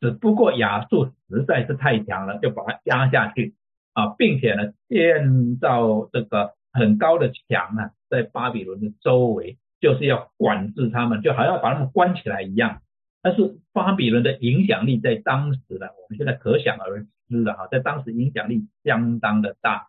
[0.00, 3.54] 只不过亚述实在是太强了，就把它压下去
[3.94, 12.82] 啊，并且呢建造这个很高的墙啊，在巴比伦的周围，就是要管制他们，就好像把他们关起来一样。
[13.22, 19.88] 但是巴比伦的影响力在当时呢，我们现在可想而知了哈，在当时影响力相当的大。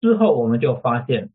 [0.00, 1.28] 之后我们就发现，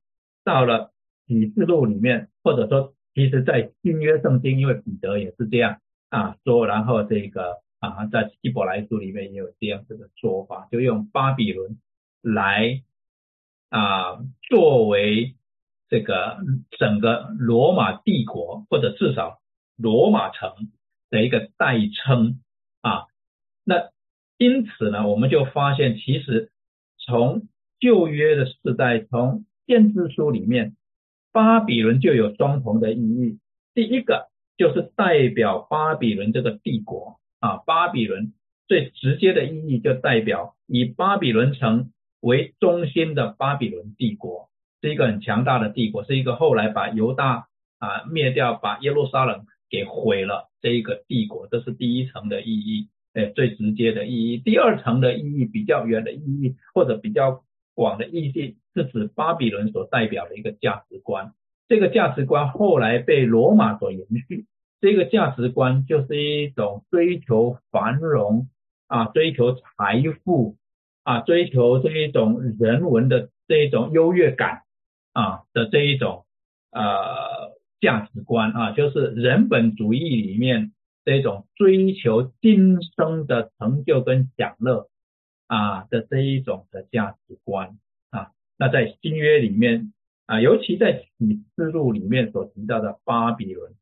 [0.43, 0.91] 到了
[1.27, 7.63] 启示录里面，或者说其实在新约圣经，因为彼得也是这样啊说，然后这个。
[7.79, 11.77] 啊，在希伯来书里面也有这样子的说法，就用巴比伦
[12.21, 12.81] 来
[13.69, 14.17] 啊
[14.49, 15.35] 作为
[15.87, 16.39] 这个
[16.79, 19.39] 整个罗马帝国或者至少
[19.75, 20.71] 罗马城
[21.11, 22.41] 的一个代称
[22.81, 23.05] 啊。
[23.63, 23.91] 那
[24.39, 26.49] 因此呢，我们就发现，其实
[26.97, 27.47] 从
[27.79, 30.75] 旧约的时代，从先知书里面，
[31.35, 33.39] 巴比伦就有双重的意义。
[33.73, 37.19] 第一个就是代表巴比伦这个帝国。
[37.41, 38.31] 啊，巴比伦
[38.69, 44.49] 最直接的意义就代表以巴比伦城为中心的巴比伦帝国，
[44.81, 54.37] 是一个很强大的帝国，是一个后来把犹大啊灭掉，把耶路撒冷给毁了这一个帝国，这是第一层的意义，哎，最直接的意义。
[54.37, 57.43] 第二层的意义比较远的意义，或者比较
[57.75, 61.33] 广的意义，是指巴比伦所代表的一个价值观，
[61.67, 64.47] 这个价值观后来被罗马所延续。
[64.81, 68.47] 这个价值观就是一种追求繁荣
[68.87, 70.57] 啊，追求财富
[71.03, 74.61] 啊，追求这一种人文的这一种优越感
[75.13, 76.25] 啊的这一种
[76.71, 80.71] 呃价值观啊，就是人本主义里面
[81.03, 84.87] 这种追求今生的成就跟享乐
[85.47, 87.77] 啊的这一种的价值观
[88.09, 89.93] 啊，那在新约里面
[90.25, 93.73] 啊，尤其在启示录里面所提到的巴比伦，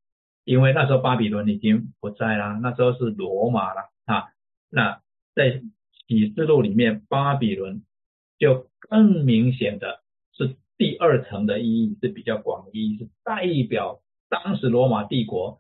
[0.43, 4.25] 因为那时候巴比伦已经不在啦，那时候是罗马了啊。
[4.69, 5.01] 那
[5.35, 5.61] 在
[6.07, 7.83] 启示录里面，巴比伦
[8.37, 10.01] 就更明显的
[10.33, 15.59] 是第二层的意义是比较广义，是代表当时罗马帝国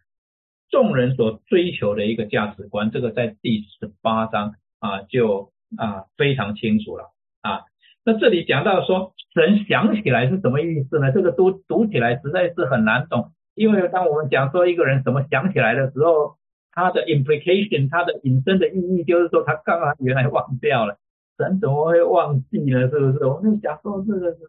[0.69, 2.91] 众人所追求的一个价值观。
[2.91, 7.11] 这个在第十八章啊就啊非常清楚了
[7.41, 7.61] 啊。
[8.05, 11.11] 那这里讲到说神想起来是什么意思呢？
[11.13, 16.35] 这个读读起来实在是很难懂，因为当我们讲说一个人怎么想起来的时候，
[16.71, 20.97] 他的 implication，他的引申的意义就是说他刚刚原来忘掉了，
[21.37, 22.89] 神怎么会忘记呢？
[22.89, 23.25] 是不是？
[23.25, 24.39] 我们讲说这个是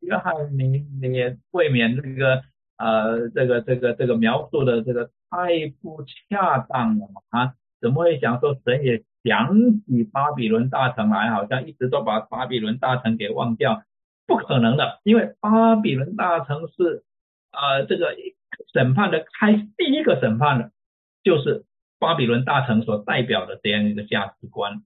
[0.00, 2.42] 约翰你你也未免这个
[2.78, 7.52] 呃这个这个这个描述的这个太不恰当了嘛啊？
[7.82, 9.02] 怎么会讲说神也？
[9.24, 13.84] 想起巴比伦大城来，好像一直都把巴比伦大城给忘掉，
[14.26, 17.04] 不可能的，因为巴比伦大城是
[17.52, 18.16] 啊，这个
[18.72, 20.72] 审判的开第一个审判的，
[21.22, 21.64] 就是
[22.00, 24.82] 巴比伦大城所代表的这样一个价值观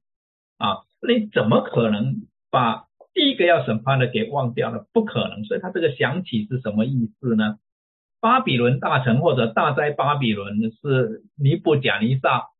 [0.59, 2.85] 啊，你怎么可能把
[3.15, 4.87] 第一个要审判的给忘掉了？
[4.93, 7.59] 不可能，所以他这个想起是什么意思呢？
[8.21, 12.51] 巴比伦大城或者大灾巴比伦是尼布贾尼撒。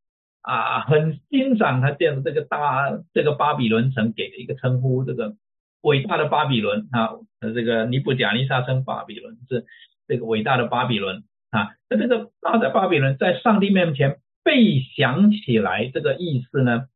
[0.47, 5.35] 啊，很欣赏他建的这个大这个巴比伦城给的一个称呼，这个
[5.81, 9.67] 伟大的巴比伦啊，这个尼布甲尼撒称巴比伦是
[10.07, 11.75] 这个伟大的巴比伦啊。
[11.91, 16.87] 那这个大的巴比伦在上帝面前被想起来，这个意思呢，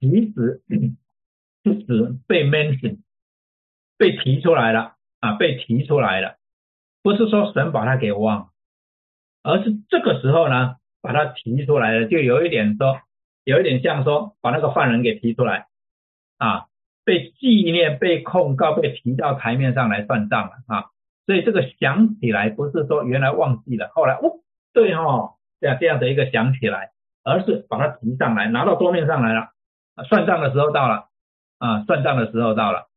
[0.00, 0.60] 其实
[1.62, 2.98] 是指被 mention
[3.96, 6.34] 被提出来了啊，被提出来了，
[7.04, 8.50] 不是说神把他给忘，
[9.44, 10.74] 而是这个时候呢。
[11.08, 13.00] 把他提出来了，就有一点说，
[13.44, 15.66] 有一点像说把那个犯人给提出来
[16.36, 16.66] 啊，
[17.02, 20.90] 被纪念、被控告、被提到台面上来算账了啊。
[21.24, 24.40] 所以这个想起来不是说原来忘记了，后来哦，
[24.74, 26.90] 对哈，这样这样的一个想起来，
[27.24, 29.48] 而是把它提上来，拿到桌面上来了，
[30.10, 31.08] 算账的时候到了
[31.56, 32.90] 啊，算账的时候到了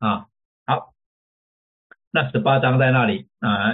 [0.00, 0.26] 啊。
[0.66, 0.92] 好，
[2.12, 3.72] 那十八章在那里啊，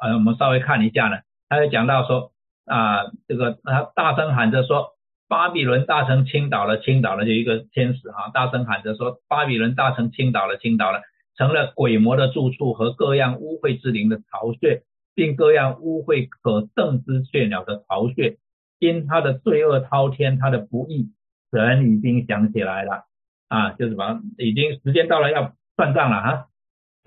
[0.00, 2.33] 呃，我们稍微看一下呢，他就讲到说。
[2.66, 4.92] 啊，这个他大声喊着说，
[5.28, 11.02] 巴比伦大城倾倒了，倾倒了，就一个天使哈，大声喊着说，巴比伦大城倾倒了，倾倒了，
[11.36, 14.82] 成了鬼魔的住处和各样污秽之灵的巢穴，
[15.14, 18.38] 并各样污秽可憎之雀鸟的巢穴，
[18.78, 21.10] 因他的罪恶滔天，他的不义，
[21.50, 23.04] 神已经想起来了
[23.48, 26.46] 啊，就是把已经时间到了要算账了哈。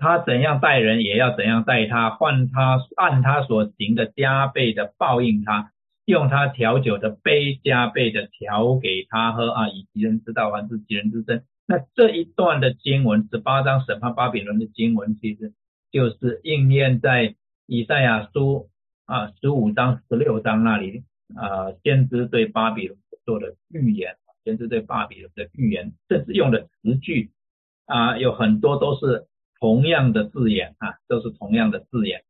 [0.00, 5.72] 他怎样待人，也要怎样待他，换他按他所行的加倍的报应他，
[6.04, 9.68] 用他调酒的杯加倍的调给他喝啊！
[9.68, 11.42] 以其人之道还治其人之身。
[11.66, 15.52] 那这一段的经文，十八章审判巴比伦的经文，其实
[15.90, 17.34] 就是应验在
[17.66, 18.68] 以赛亚书
[19.04, 21.02] 啊十五章、十六章那里
[21.34, 27.32] 啊，先知对巴比伦做的预言，先知对巴比伦的预言，甚至用的词句
[27.86, 29.26] 啊，有很多都是。
[29.60, 32.22] 同样的字眼啊，都是同样的字眼，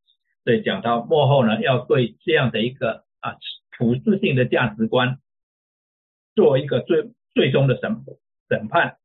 [0.44, 3.36] 所以讲到幕后呢，要对这样的一个啊
[3.76, 5.18] 普世性的价值观
[6.34, 8.04] 做一个最最终的审
[8.48, 8.96] 审判。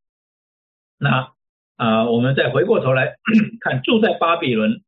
[0.97, 1.33] 那
[1.75, 3.15] 啊，我们再回过头来
[3.59, 4.81] 看住在巴比伦，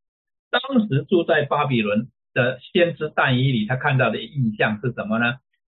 [0.49, 5.35] 当时住在巴比伦的先知但以里，他看到的印象是什么呢？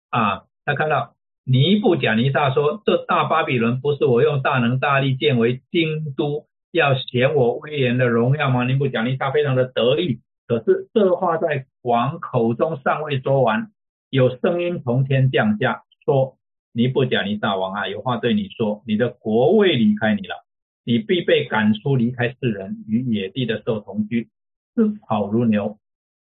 [0.10, 8.64] 啊，他看到尼布甲尼撒说：“这大巴比伦不是我用大能大力建为京都。”要显我威严的荣耀吗？
[8.64, 13.72] 尼布甲尼撒非常的得意，可是这话在王口中尚未说完，
[14.10, 16.38] 有声音从天降下，说：
[16.72, 20.46] 尼布甲尼撒王啊，有话对你说，你的国位离开你了，
[20.84, 24.30] 你必被赶出，离开世人，与野地的兽同居，
[24.76, 25.80] 吃草如牛，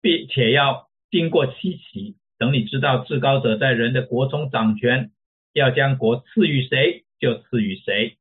[0.01, 5.11] 并且要经过七期，等你知道至高者在人的国中掌权，
[5.53, 8.17] 要将国赐予谁，就赐予谁。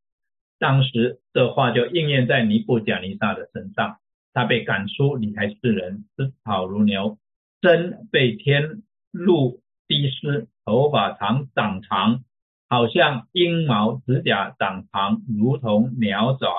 [0.60, 3.98] 当时这话就应验在尼布甲尼撒的身上，
[4.34, 7.18] 他被赶出，离开世人，吃草如牛，
[7.62, 12.24] 身被天露滴湿，头发长长长，
[12.70, 16.50] 好像鹰毛，指甲长长，如同鸟爪。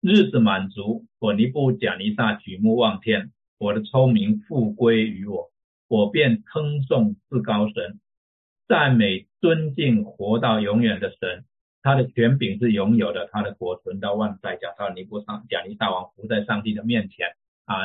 [0.00, 5.50] 日子满足，我尼布甲尼撒举目望天，我的聪明复归于我，
[5.86, 8.00] 我便称颂至高神，
[8.66, 11.44] 赞美尊敬活到永远的神。
[11.82, 14.56] 他的权柄是拥有的，他的国存到万代。
[14.56, 17.78] 讲到尼布上贾尼大王伏在上帝的面前啊，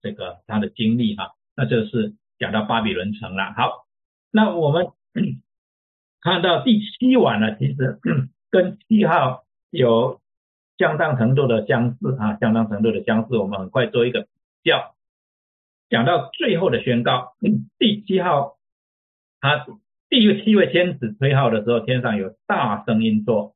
[0.00, 3.52] 这个他的经历哈，那就是讲到巴比伦城了。
[3.52, 3.86] 好，
[4.30, 4.92] 那我们
[6.20, 7.98] 看到第七晚呢，其实
[8.50, 10.20] 跟七号有
[10.78, 13.36] 相当程度的相似啊，相当程度的相似。
[13.36, 14.28] 我们很快做一个比
[14.70, 14.94] 较，
[15.90, 17.34] 讲到最后的宣告，
[17.78, 18.56] 第七号，
[19.40, 19.66] 他
[20.10, 23.54] 第七位天使吹号的时候，天上有大声音说：“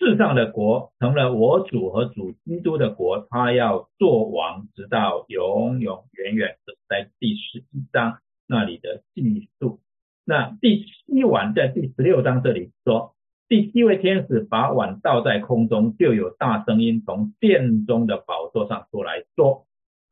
[0.00, 9.78] 世上的国成了我主和主基督的国，他要做王，直到永永远远。”这在第十一章那里的记述。
[10.24, 13.14] 那第七晚在第十六章这里说。
[13.48, 19.66] 第七位天使把碗倒在空中，就有大声音从殿中的宝座上出来说：“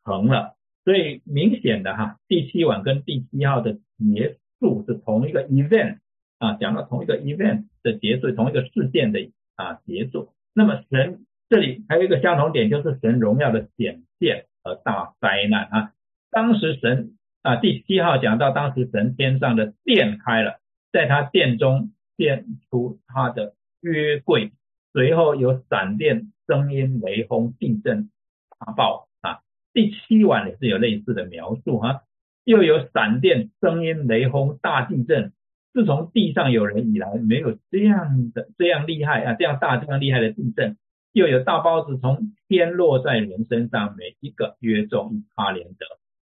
[0.05, 5.99] 成了。”所以明显的哈，第七晚跟第七号的结数是同一个 event
[6.39, 10.33] 啊，讲到同一个 event 的结束，同一个事件的啊结束。
[10.55, 15.93] 那么神这里还有一个相同点，就是神荣耀的显现和大灾难啊。
[16.31, 20.61] 当时神啊，第七号讲到当时神天上的殿开了，
[20.93, 21.91] 在他殿中。
[22.21, 24.53] 现出他的约柜，
[24.93, 28.11] 随后有闪电、声音、雷轰、地震、
[28.59, 29.41] 大爆啊。
[29.73, 32.03] 第七晚也是有类似的描述哈，
[32.45, 35.33] 又有闪电、声音、雷轰、大地震。
[35.73, 40.77] 自从地上有人以来，没有这样的这样厉害啊，这样大、这样厉害的地震。
[41.13, 45.87] 又有大包子从天落在人身上，每一个约重一哈连德。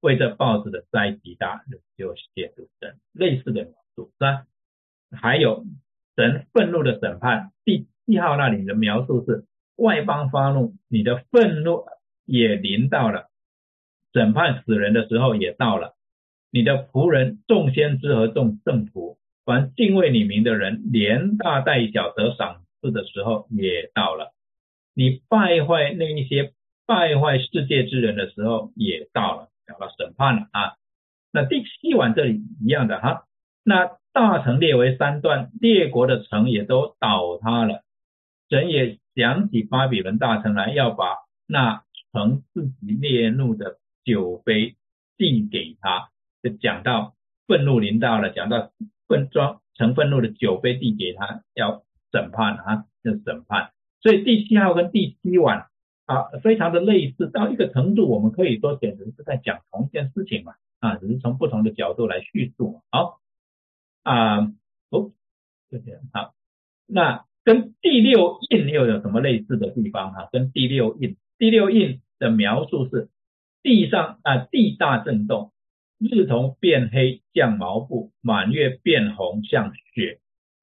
[0.01, 1.61] 为这豹子的灾极大，
[1.97, 4.45] 就写出神类似的描述是吧？
[5.11, 5.65] 还有
[6.15, 9.45] 神愤怒的审判，第七号那里的描述是
[9.77, 11.85] 外邦发怒，你的愤怒
[12.25, 13.29] 也临到了，
[14.13, 15.95] 审判死人的时候也到了，
[16.51, 24.33] 你的仆人众先知和众圣徒，凡敬畏你名的人，连大带小得赏赐的时候也到了，
[24.93, 26.53] 你败坏那一些
[26.85, 30.73] 败坏世界之人的时候也到了，讲到审判了啊。
[31.31, 33.25] 那第七晚这里一样的哈，
[33.63, 33.99] 那。
[34.13, 37.81] 大城列为三段，列国的城也都倒塌了。
[38.49, 41.15] 神也想起巴比伦大城来，要把
[41.47, 44.75] 那城自己烈怒的酒杯
[45.17, 46.09] 递给他。
[46.43, 47.15] 就讲到
[47.47, 48.71] 愤怒临到了，讲到
[49.07, 53.71] 愤装成愤怒的酒杯递给他，要审判啊，要审判。
[54.01, 55.67] 所以第七号跟第七晚
[56.05, 62.81] 啊，非常的类似，到一个程度，我们可以说简直是在讲同一件事情嘛啊，只是从不同的角度来叙述嘛。
[62.89, 63.19] 好。
[64.03, 64.39] 啊，
[64.89, 65.11] 哦，
[65.69, 66.33] 就这样好。
[66.87, 70.27] 那跟第六印又有什么类似的地方哈？
[70.31, 73.09] 跟第六印，第六印的描述是
[73.63, 75.51] 地上啊地大震动，
[75.99, 80.19] 日头变黑像毛布，满月变红像雪，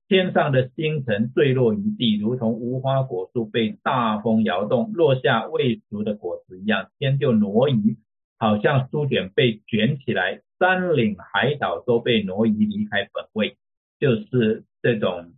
[0.08, 7.96] 天上的星辰坠落于地，如同无花果树被大风摇动，落下未熟的果实一样，天就挪移，
[8.38, 10.42] 好像书卷被卷起来。
[10.58, 13.56] 山岭海岛都被挪移离开本位，
[14.00, 15.34] 就是这种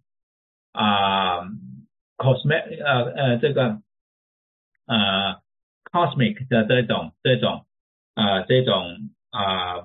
[0.73, 1.43] 啊
[2.17, 3.83] ，cosmic 呃呃这个
[4.87, 5.43] 呃
[5.91, 7.67] cosmic 的这种这种
[8.15, 9.85] 啊这种啊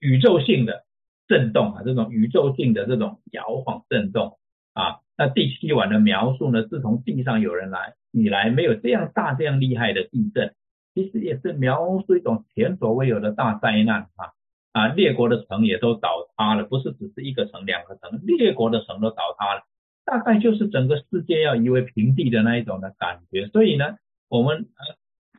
[0.00, 0.84] 宇宙性的
[1.26, 4.38] 震动啊，这种宇宙性的这种摇晃震动
[4.72, 5.00] 啊。
[5.16, 10.54] 那第七晚的描述呢，自从地上有人来以来，没有这样大这样厉害的地震，
[10.94, 14.32] 其实也是描述一种前所未有的大灾难啊。
[14.72, 19.62] 啊，列国的城也都倒塌了，不是只是一个城、两个城，列国的城都倒塌了，
[20.04, 23.48] 大概就是整个世界要夷为平地的那一种的感觉。
[23.48, 23.96] 所以呢，
[24.28, 24.68] 我们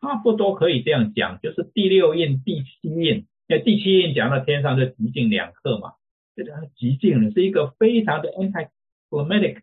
[0.01, 5.93] 差不多可以这样讲，就是第六印、第七印，那第七印讲到天上就极尽两克嘛，
[6.35, 9.61] 这个极尽，是一个非常的 anti-climatic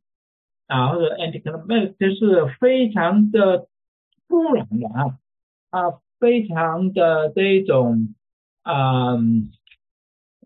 [0.67, 3.69] 啊，或者 anti-climatic，就是非常的
[4.29, 5.19] 突然的啊
[5.71, 8.15] 啊，非常的这一种
[8.63, 9.17] 啊。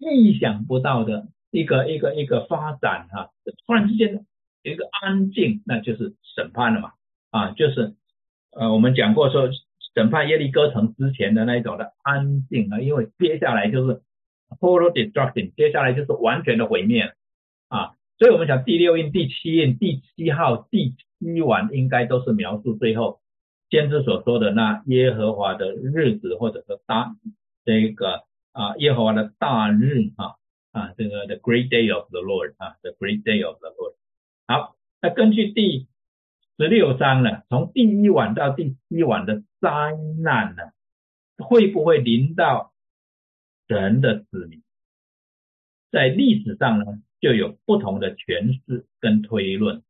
[0.03, 3.33] 意想不到的一个一个一个发展哈，
[3.67, 4.25] 突然之间
[4.63, 6.93] 有一个安静，那就是审判了嘛。
[7.29, 7.97] 啊，就是
[8.53, 9.51] 呃我们讲过说
[9.95, 14.03] 审判耶利哥城之前的那一种的安静啊，因为接下来就是
[14.61, 17.13] total destruction，接下来就是完全的毁灭
[17.69, 23.21] 啊，所以我们讲第六印、第七印、第七号、第七晚应该都是描述最后
[23.69, 27.15] 先知所说的那耶和华的日子，或者说大
[27.65, 28.25] 这个。
[28.53, 30.35] 啊，耶和华的大日啊
[30.73, 33.95] 啊，这个 the great day of the Lord 啊，the great day of the Lord。
[34.49, 35.87] 好，那根据第
[36.61, 40.63] 十六章呢，从第一晚到第七晚的灾难呢，
[41.39, 42.75] 会不会临到
[43.67, 44.61] 神的子民？
[45.91, 46.85] 在历史上呢，
[47.19, 49.83] 就有不同的诠释跟推论。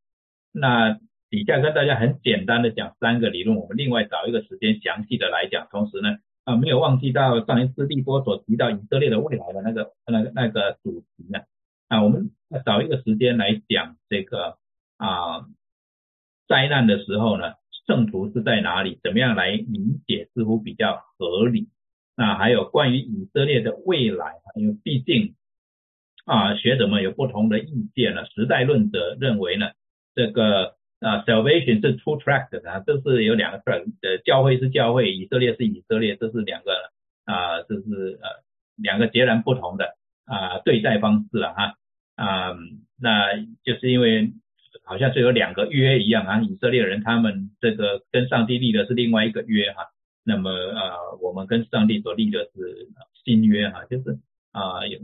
[0.52, 5.66] 那底下跟大家很简单的讲三个理论，我们另外找一个时间详细的来讲。
[5.72, 6.18] 同时呢。
[6.44, 11.40] 啊，没有忘记到上一次立波所提到以色列的未来的那个、那个、那个主题呢？
[11.88, 12.30] 啊，我们
[12.64, 14.56] 找一个时间来讲这个
[14.96, 15.46] 啊
[16.50, 17.54] 灾难的时候呢，
[17.86, 21.68] 圣徒是在哪里，怎么样来理解似乎比较合理。
[22.16, 25.36] 那还有关于以色列的未来，因为毕竟
[26.26, 28.26] 啊学者们有不同的意见了。
[28.26, 29.70] 时代论者认为呢，
[30.16, 36.72] 这个啊 salvation 是 two track 的啊，这是有两个 track，呃教会是教会，以色列是以色列，这是两个
[37.26, 38.42] 啊这是呃
[38.74, 39.94] 两个截然不同的
[40.26, 41.74] 啊对待方式了哈
[42.16, 42.56] 啊
[43.00, 44.32] 那就是因为
[44.90, 49.86] 好像是有两个约一样啊，以色列人他们这个跟上帝立的是另外一个约哈。
[50.24, 52.88] 那么呃，我们跟上帝所立的是
[53.22, 54.18] 新约哈，就是
[54.50, 54.98] 啊有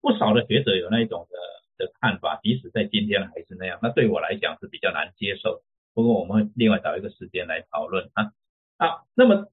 [0.00, 3.78] 不少的学者有那一种的的看法，即使在今天还是那样。
[3.82, 5.60] 那对我来讲是比较难接受。
[5.92, 8.32] 不过我们会另外找一个时间来讨论啊
[8.78, 9.02] 啊。
[9.14, 9.48] 那么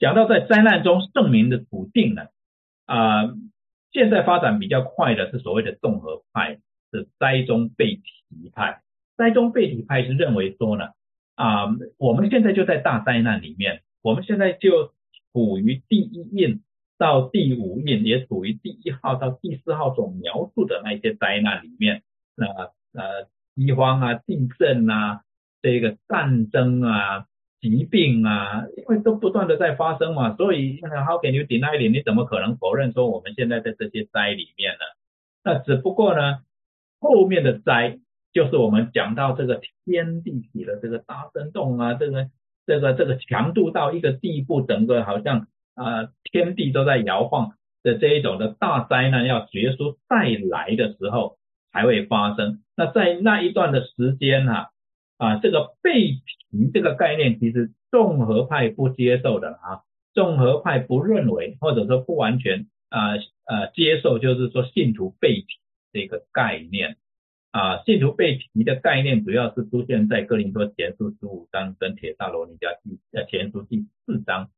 [0.00, 2.22] 讲到在灾难中证明的笃定呢
[2.86, 3.32] 啊，
[3.92, 6.58] 现在发展比较快的是所谓的综合派，
[6.90, 8.82] 是灾中被提派。
[9.16, 10.88] 灾中被提派是认为说呢
[11.34, 11.66] 啊，
[11.98, 13.82] 我们现在就在大灾难里面。
[14.02, 14.92] 我们现在就
[15.32, 16.62] 处于第一印
[16.96, 22.02] 到第五印，也处于第一号到第四号所描述的那些灾难里面。
[22.36, 22.46] 那
[22.92, 25.22] 呃，饥荒啊、地震啊、
[25.60, 27.26] 这个战争啊、
[27.60, 31.92] 疾病啊，因为都不断的在发生嘛，所以 How can you deny it？
[31.92, 34.78] 你怎么可能否认说我们现在在这些灾里面呢？
[35.42, 36.38] 那只不过呢，
[37.00, 37.98] 后面的灾
[38.36, 42.28] 就是我们讲到这个天地起了这个大震动啊，这个。
[42.68, 47.52] 这个这个强度到一个地步，整个好像啊天地都在摇晃
[47.84, 51.38] 的这一种的大灾难，要结束再来的时候
[51.72, 52.64] 才会发生。
[52.76, 54.72] 那在那一段的时间哈
[55.16, 55.92] 啊，这个被
[56.50, 63.12] 提这个概念，其实综合派不接受的啊，综合派不认为，或者说不完全啊
[63.44, 65.46] 呃接受，就是说信徒被提
[65.92, 66.96] 这个概念。
[67.56, 74.50] 啊，信徒被提的概念主要是出现在哥林多前书十五章跟铁萨罗尼迦第呃前书第四章。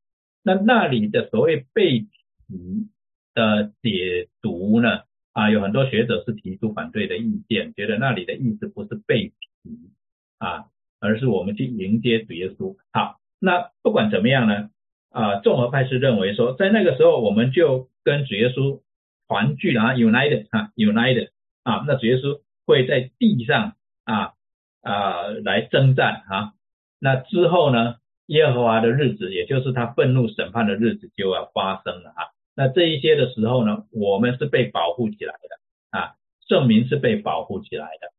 [0.43, 2.89] 那那里的所谓被提
[3.35, 9.93] 的解读呢，啊，有很多学者是提出反对的意见，觉得那里的意思不是被提
[10.39, 10.65] 啊，
[10.99, 12.77] 而是我们去迎接主耶稣。
[12.93, 14.71] 好，那不管怎么样呢，
[15.11, 18.83] 啊，综合派是认为说，在那个时候我们就跟主耶稣
[19.29, 21.29] 团聚了，united 啊，united
[21.63, 22.41] 啊，那主耶稣。
[22.69, 24.35] 会在地上啊
[24.83, 26.53] 啊来征战啊，
[27.01, 27.97] 那之后呢，
[28.27, 32.29] 耶和华的日子，也就是他愤怒审判的日子就要发生了啊。
[32.55, 36.17] 那这一些的时候呢，我们是被保护起来的啊，
[36.47, 38.13] 证明是被保护起来的。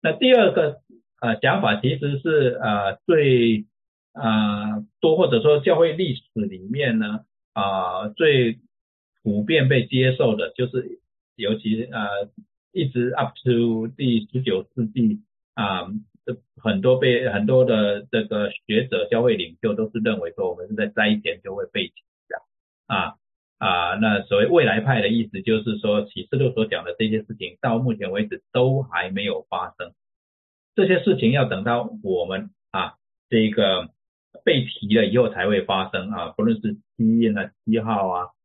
[0.00, 0.82] 那第二个
[1.20, 3.66] 呃讲法其实是呃最
[4.12, 8.60] 啊多或者说教会历史里面呢啊最
[9.24, 11.00] 普遍被接受的，就是
[11.34, 12.30] 尤其呃。
[12.76, 15.22] 一直 up to 第十九世纪
[15.54, 15.88] 啊，
[16.26, 21.94] 这很多被很多的这个学者、教会领袖都是认为说，我们是在灾前就会被提
[22.28, 22.36] 的
[22.86, 23.14] 啊
[23.56, 23.94] 啊。
[23.94, 29.94] 那所谓未来派的意思就是说，启示录所讲的这些事情，到目前为止都还没有发生。
[30.74, 32.96] 这些事情要等到我们啊
[33.30, 33.88] 这个
[34.44, 38.35] 被提了以后才会发生啊，不论是七印啊、七号啊。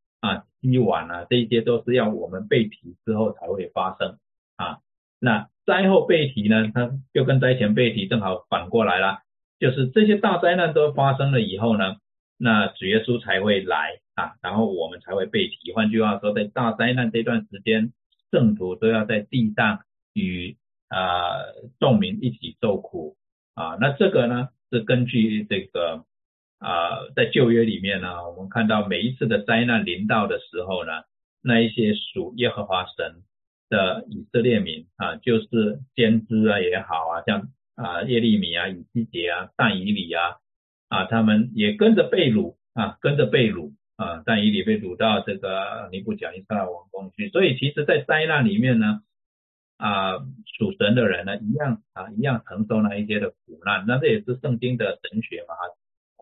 [0.61, 4.17] 啊，积晚啊，这些都是要我们被提之后才会发生
[4.57, 4.79] 啊。
[5.19, 9.19] 那灾后被提呢，它就跟灾前被提正好反过来了，
[9.59, 11.97] 就是这些大灾难都发生了以后呢，
[12.37, 15.73] 那主耶稣才会来啊，然后我们才会被提。
[15.73, 17.91] 换句话说，在大灾难这段时间，
[18.31, 19.81] 圣徒都要在地上
[20.13, 20.57] 与
[20.89, 21.35] 啊
[21.79, 23.15] 众民一起受苦
[23.55, 23.77] 啊。
[23.81, 26.05] 那这个呢，是根据这个。
[26.61, 30.91] 啊，在旧约里面呢，我们看到每一次的灾难临到的时候呢，
[31.41, 33.23] 那一些属耶和华神
[33.67, 40.37] 的以色列民啊，就是先知啊也好啊，像啊耶利米啊、以西结啊、但以理啊
[40.87, 47.29] 啊，他们也跟着被掳啊，跟着被掳啊，但以理被掳到这个尼布甲尼撒王宫去。
[47.29, 49.01] 所以其实，在灾难里面呢，
[49.77, 50.19] 啊
[50.59, 53.85] 属神的人呢，一样啊，一样承受那一些的苦难。
[53.87, 55.55] 那这也是圣经的神学嘛。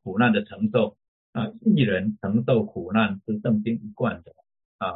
[0.02, 0.96] 苦难的承受
[1.34, 4.32] 啊，一人承受苦难是圣经一贯的
[4.78, 4.92] 啊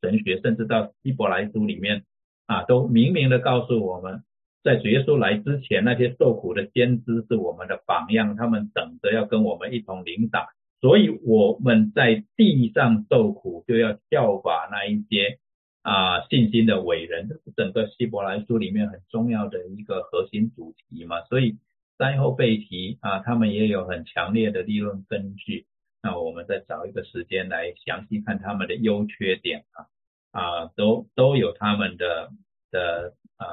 [0.00, 2.04] 神学，甚至到希伯来书里面
[2.46, 4.22] 啊，都明明的告诉我们，
[4.62, 10.46] 在主耶稣来之前，那些受苦的先知是我们的榜样，他们等着要跟我们一同领导，
[10.80, 15.38] 所以我们在地上受苦，就要效法那一些
[15.82, 21.56] 啊信心的伟人，这是整个希伯来书里面很重要的一个核心主题嘛，所以。
[21.98, 25.66] 灾后被提啊，他们也有很强烈的理论根据。
[26.00, 29.86] 那我们再找一个时间来详细看他们的优缺点啊
[30.30, 32.30] 啊，都都有他们的
[32.70, 33.46] 的啊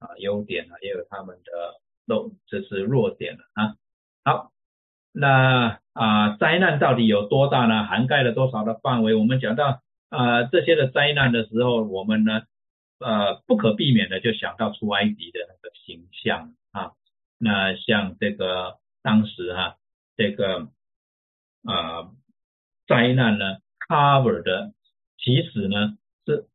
[0.00, 3.76] 啊优点啊，也有他们的弱，这是弱点啊。
[4.24, 4.50] 好，
[5.12, 7.84] 那啊灾难到底有多大呢？
[7.84, 9.14] 涵盖了多少的范围？
[9.14, 12.42] 我们讲到啊这些的灾难的时候，我们呢
[12.98, 16.54] 呃不可避免的就想到出埃及的那个形象。
[17.38, 19.76] 那像这个当时哈
[20.16, 20.68] 这个
[21.64, 22.10] 啊
[22.86, 23.58] 灾难呢
[23.88, 24.72] cover 的
[25.18, 26.46] 其实呢是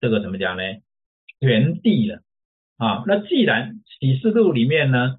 [0.00, 0.62] 这个怎么讲呢？
[1.40, 2.22] 全地的
[2.76, 3.04] 啊。
[3.06, 5.18] 那既然启示录里面呢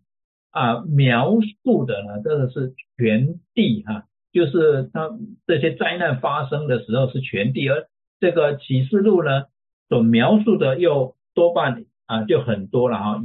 [0.51, 5.09] 啊描述的呢这个是全地哈，就是它
[5.47, 7.87] 这些灾难发生的时候是全地，而
[8.19, 9.45] 这个启示录呢
[9.89, 13.21] 所描述的又多半啊就很多了哈，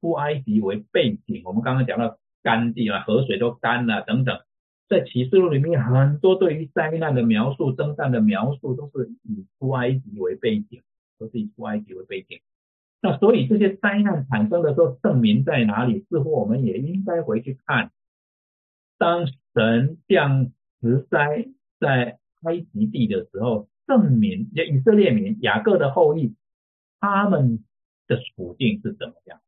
[0.00, 4.40] 出埃及为背景，我们刚刚讲到干地啊，河水都干了等等，
[4.88, 10.82] 在启示录里面很多对于灾难的描述、征战的描述都是以出埃及为背景，
[11.18, 12.40] 都是以出埃及为背景。
[13.00, 16.04] 那所以这些灾难产生的时候，证明在哪里？
[16.10, 17.92] 似乎我们也应该回去看，
[18.98, 26.34] 当神降十灾在埃及地的时候，证明以色列民雅各的后裔
[27.00, 27.64] 他们
[28.08, 29.40] 的处境是怎么样？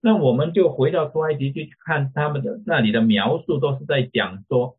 [0.00, 4.76] 那我们就回到出埃及去看他们的那里的描述，都是在讲说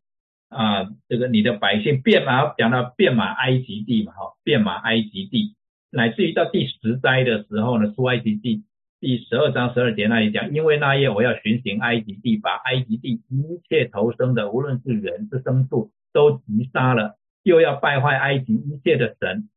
[0.48, 5.54] 啊，这个你的百姓变马，讲到变马埃及地嘛，哈，变马埃及地，
[5.90, 8.64] 乃至于到第十灾的时候呢，出埃及地
[8.98, 19.48] 第十二章十二节那里讲，因为那夜我要巡行埃及地，把埃及地一切投生的，无论是人是牲畜，都击杀了，又要败坏埃及一切的神，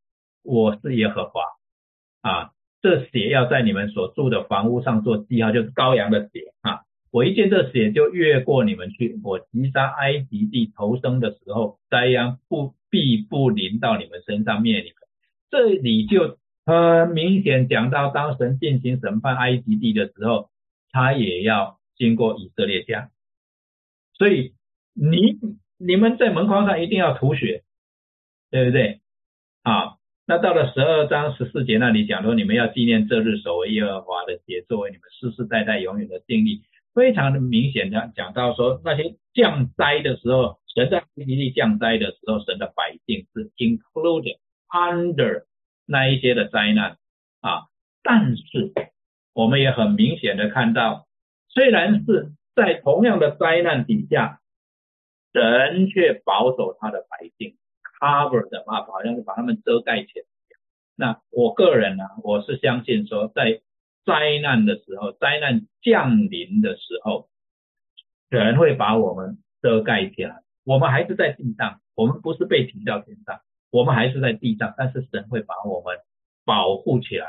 [0.42, 1.42] 我是耶和华
[2.22, 2.53] 啊。
[2.84, 6.82] 这血要在你们所住的房屋上做记号，就是羔羊的血啊！
[7.10, 9.18] 我一见这血就越过你们去。
[9.24, 14.96] 我击杀埃及地投生的时候，灾殃不必不临到你们身上灭你们。
[15.50, 20.50] 这里就很明显讲到，当神进行审判埃及地的时候，
[20.92, 23.08] 他也要经过以色列家。
[24.12, 24.52] 所以
[24.92, 25.38] 你
[25.78, 27.62] 你们在门框上一定要涂血，
[28.50, 29.00] 对不对
[29.62, 29.94] 啊？
[30.26, 36.62] 那到了十二章十四节那里讲说，你们要纪念这日，所为耶和华的节，作为你们世世代代永远的定力。
[36.94, 44.38] 非常的明显的讲到说，那些降灾的时候，神在埃及地降灾的时候，神的百姓是 included
[44.70, 45.44] under
[45.84, 46.96] 那一些的灾难
[47.40, 47.64] 啊。
[48.02, 48.72] 但是
[49.34, 51.06] 我们也很明显的看到，
[51.48, 54.40] 虽然是在同样的灾难底下，
[55.34, 57.56] 神却保守他的百姓。
[57.98, 60.24] Cover 的啊，好像是把他们遮盖起来。
[60.96, 63.60] 那我个人呢，我是相信说，在
[64.04, 67.28] 灾难的时候，灾难降临的时候，
[68.30, 70.42] 神会把我们遮盖起来。
[70.64, 73.40] 我们还是在地上，我们不是被提到天上，
[73.70, 75.98] 我们还是在地上，但是神会把我们
[76.44, 77.26] 保护起来。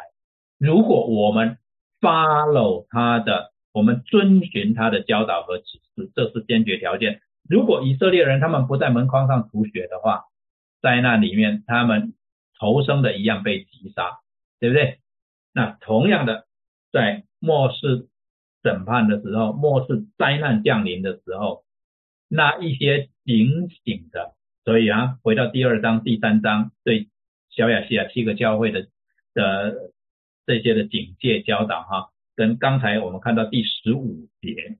[0.58, 1.58] 如果我们
[2.00, 7.20] follow 他的，我们遵循他的教导和指示，这是先决条件。
[7.50, 10.26] 如果以色列人他们不在门框上涂血的话，
[10.86, 12.14] 灾难里面，他们
[12.60, 14.20] 投生的一样被击杀，
[14.60, 15.00] 对不对？
[15.52, 16.46] 那同样的，
[16.92, 18.08] 在末世
[18.62, 21.66] 审判的时候，末世灾难降临的时候，
[22.28, 27.10] 那一些警醒的，所以啊，回到第二章、第三章对
[27.50, 28.88] 小亚细亚七个教会的
[29.34, 29.92] 的
[30.46, 34.78] 这些的警戒教导哈，跟刚才我们看到第十五节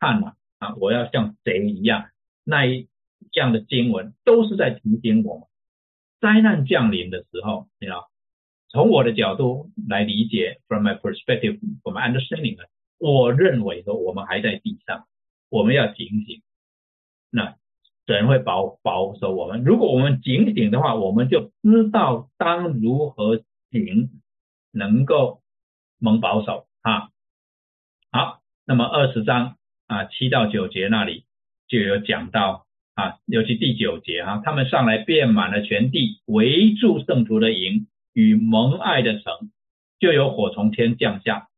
[0.00, 2.10] 看了啊，我要像谁一样
[2.42, 2.88] 那一。
[3.34, 5.48] 这样的经文都是在提醒我们，
[6.20, 8.08] 灾难降临的时候，你知道，
[8.68, 12.62] 从我的角度来理解，from my perspective，我们 understanding 呢，
[12.96, 15.08] 我认为说我们还在地上，
[15.50, 16.42] 我们要警醒，
[17.28, 17.56] 那
[18.06, 19.64] 神会保保守我们。
[19.64, 23.42] 如果我们警醒的话，我们就知道当如何
[23.72, 24.10] 行，
[24.70, 25.42] 能够
[25.98, 27.10] 蒙保守啊。
[28.12, 29.56] 好，那么二十章
[29.88, 31.24] 啊七到九节那里
[31.66, 32.63] 就有讲到。
[32.94, 39.50] 啊，尤其第九节啊，他们上来遍满了全地，围住圣徒的营与蒙爱的城，
[39.98, 41.48] 就有火从天降下，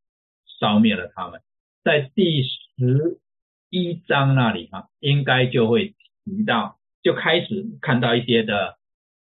[0.58, 1.42] 烧灭了他们。
[1.84, 3.20] 在第十
[3.68, 5.94] 一章那里哈，应该就会
[6.24, 8.78] 提到，就开始看到一些的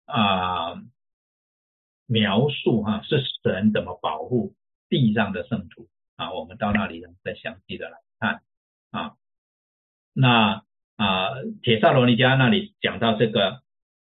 [0.06, 0.84] 啊
[2.06, 4.53] 描述哈，是神怎么保护
[4.88, 6.31] 地上的圣徒啊。
[6.31, 8.44] 我们到那里再详细的来看
[8.91, 9.15] 啊，
[10.14, 10.64] 那。
[11.03, 11.31] 啊，
[11.61, 13.61] 铁萨罗尼迦那里讲到这个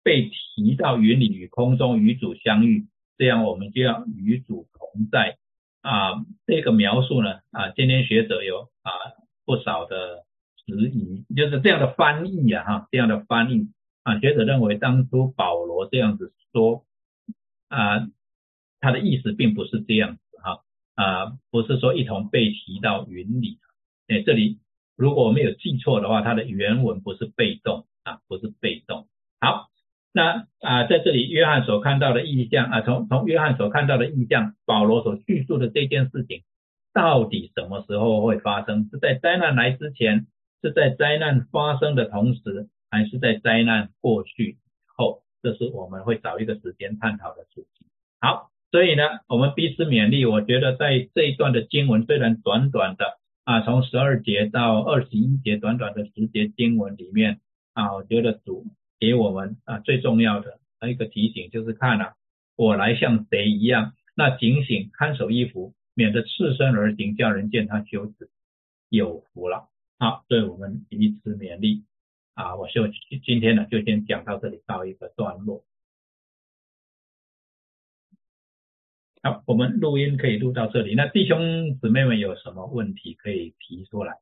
[0.04, 2.86] 被提到云里与空中与主相遇，
[3.18, 5.36] 这样我们就要与主同在
[5.80, 6.24] 啊。
[6.46, 8.92] 这个描述呢啊，今天学者有啊
[9.44, 10.24] 不少的
[10.66, 13.70] 质疑，就是这样的翻译啊哈，这样的翻译
[14.04, 16.84] 啊，学者认为当初保罗这样子说
[17.70, 18.06] 啊，
[18.78, 20.60] 他的意思并不是这样子哈
[20.94, 23.58] 啊，不是说一同被提到云里，
[24.06, 24.60] 哎，这里。
[24.96, 29.08] 如果我没有记错的话，它的原文不是被动啊，不是被动。
[29.40, 29.70] 好，
[30.12, 36.42] 那啊在这里约翰所看到的意象啊，从从约翰所看到的意象，保罗所叙述的这件事情，
[36.92, 38.88] 到底什么时候会发生？
[38.92, 40.28] 是在灾难来之前，
[40.62, 44.58] 是在灾难发生的同时，还是在灾难过去以
[44.96, 45.22] 后？
[45.42, 47.86] 这是我们会找一个时间探讨的主题。
[48.20, 50.24] 好，所以呢，我们彼此勉励。
[50.24, 53.18] 我觉得在这一段的经文虽然短短的。
[53.44, 57.40] 啊，从十二节到二十一节，短短的十节经文里面
[57.74, 58.66] 啊，我觉得主
[58.98, 60.58] 给我们啊最重要的
[60.88, 62.14] 一个提醒就是看啊，
[62.56, 68.30] 我来像贼一样，那警醒看守衣服，免得赤身而行，叫人见他羞耻，
[68.88, 69.68] 有福了。
[69.98, 71.84] 好，对我们彼此勉励
[72.32, 72.88] 啊，我就
[73.24, 75.62] 今天呢就先讲到这里，到一个段落。
[79.26, 80.94] 好，我们录音可以录到这里。
[80.94, 84.18] 那弟兄姊妹们有什么问题可以提出来？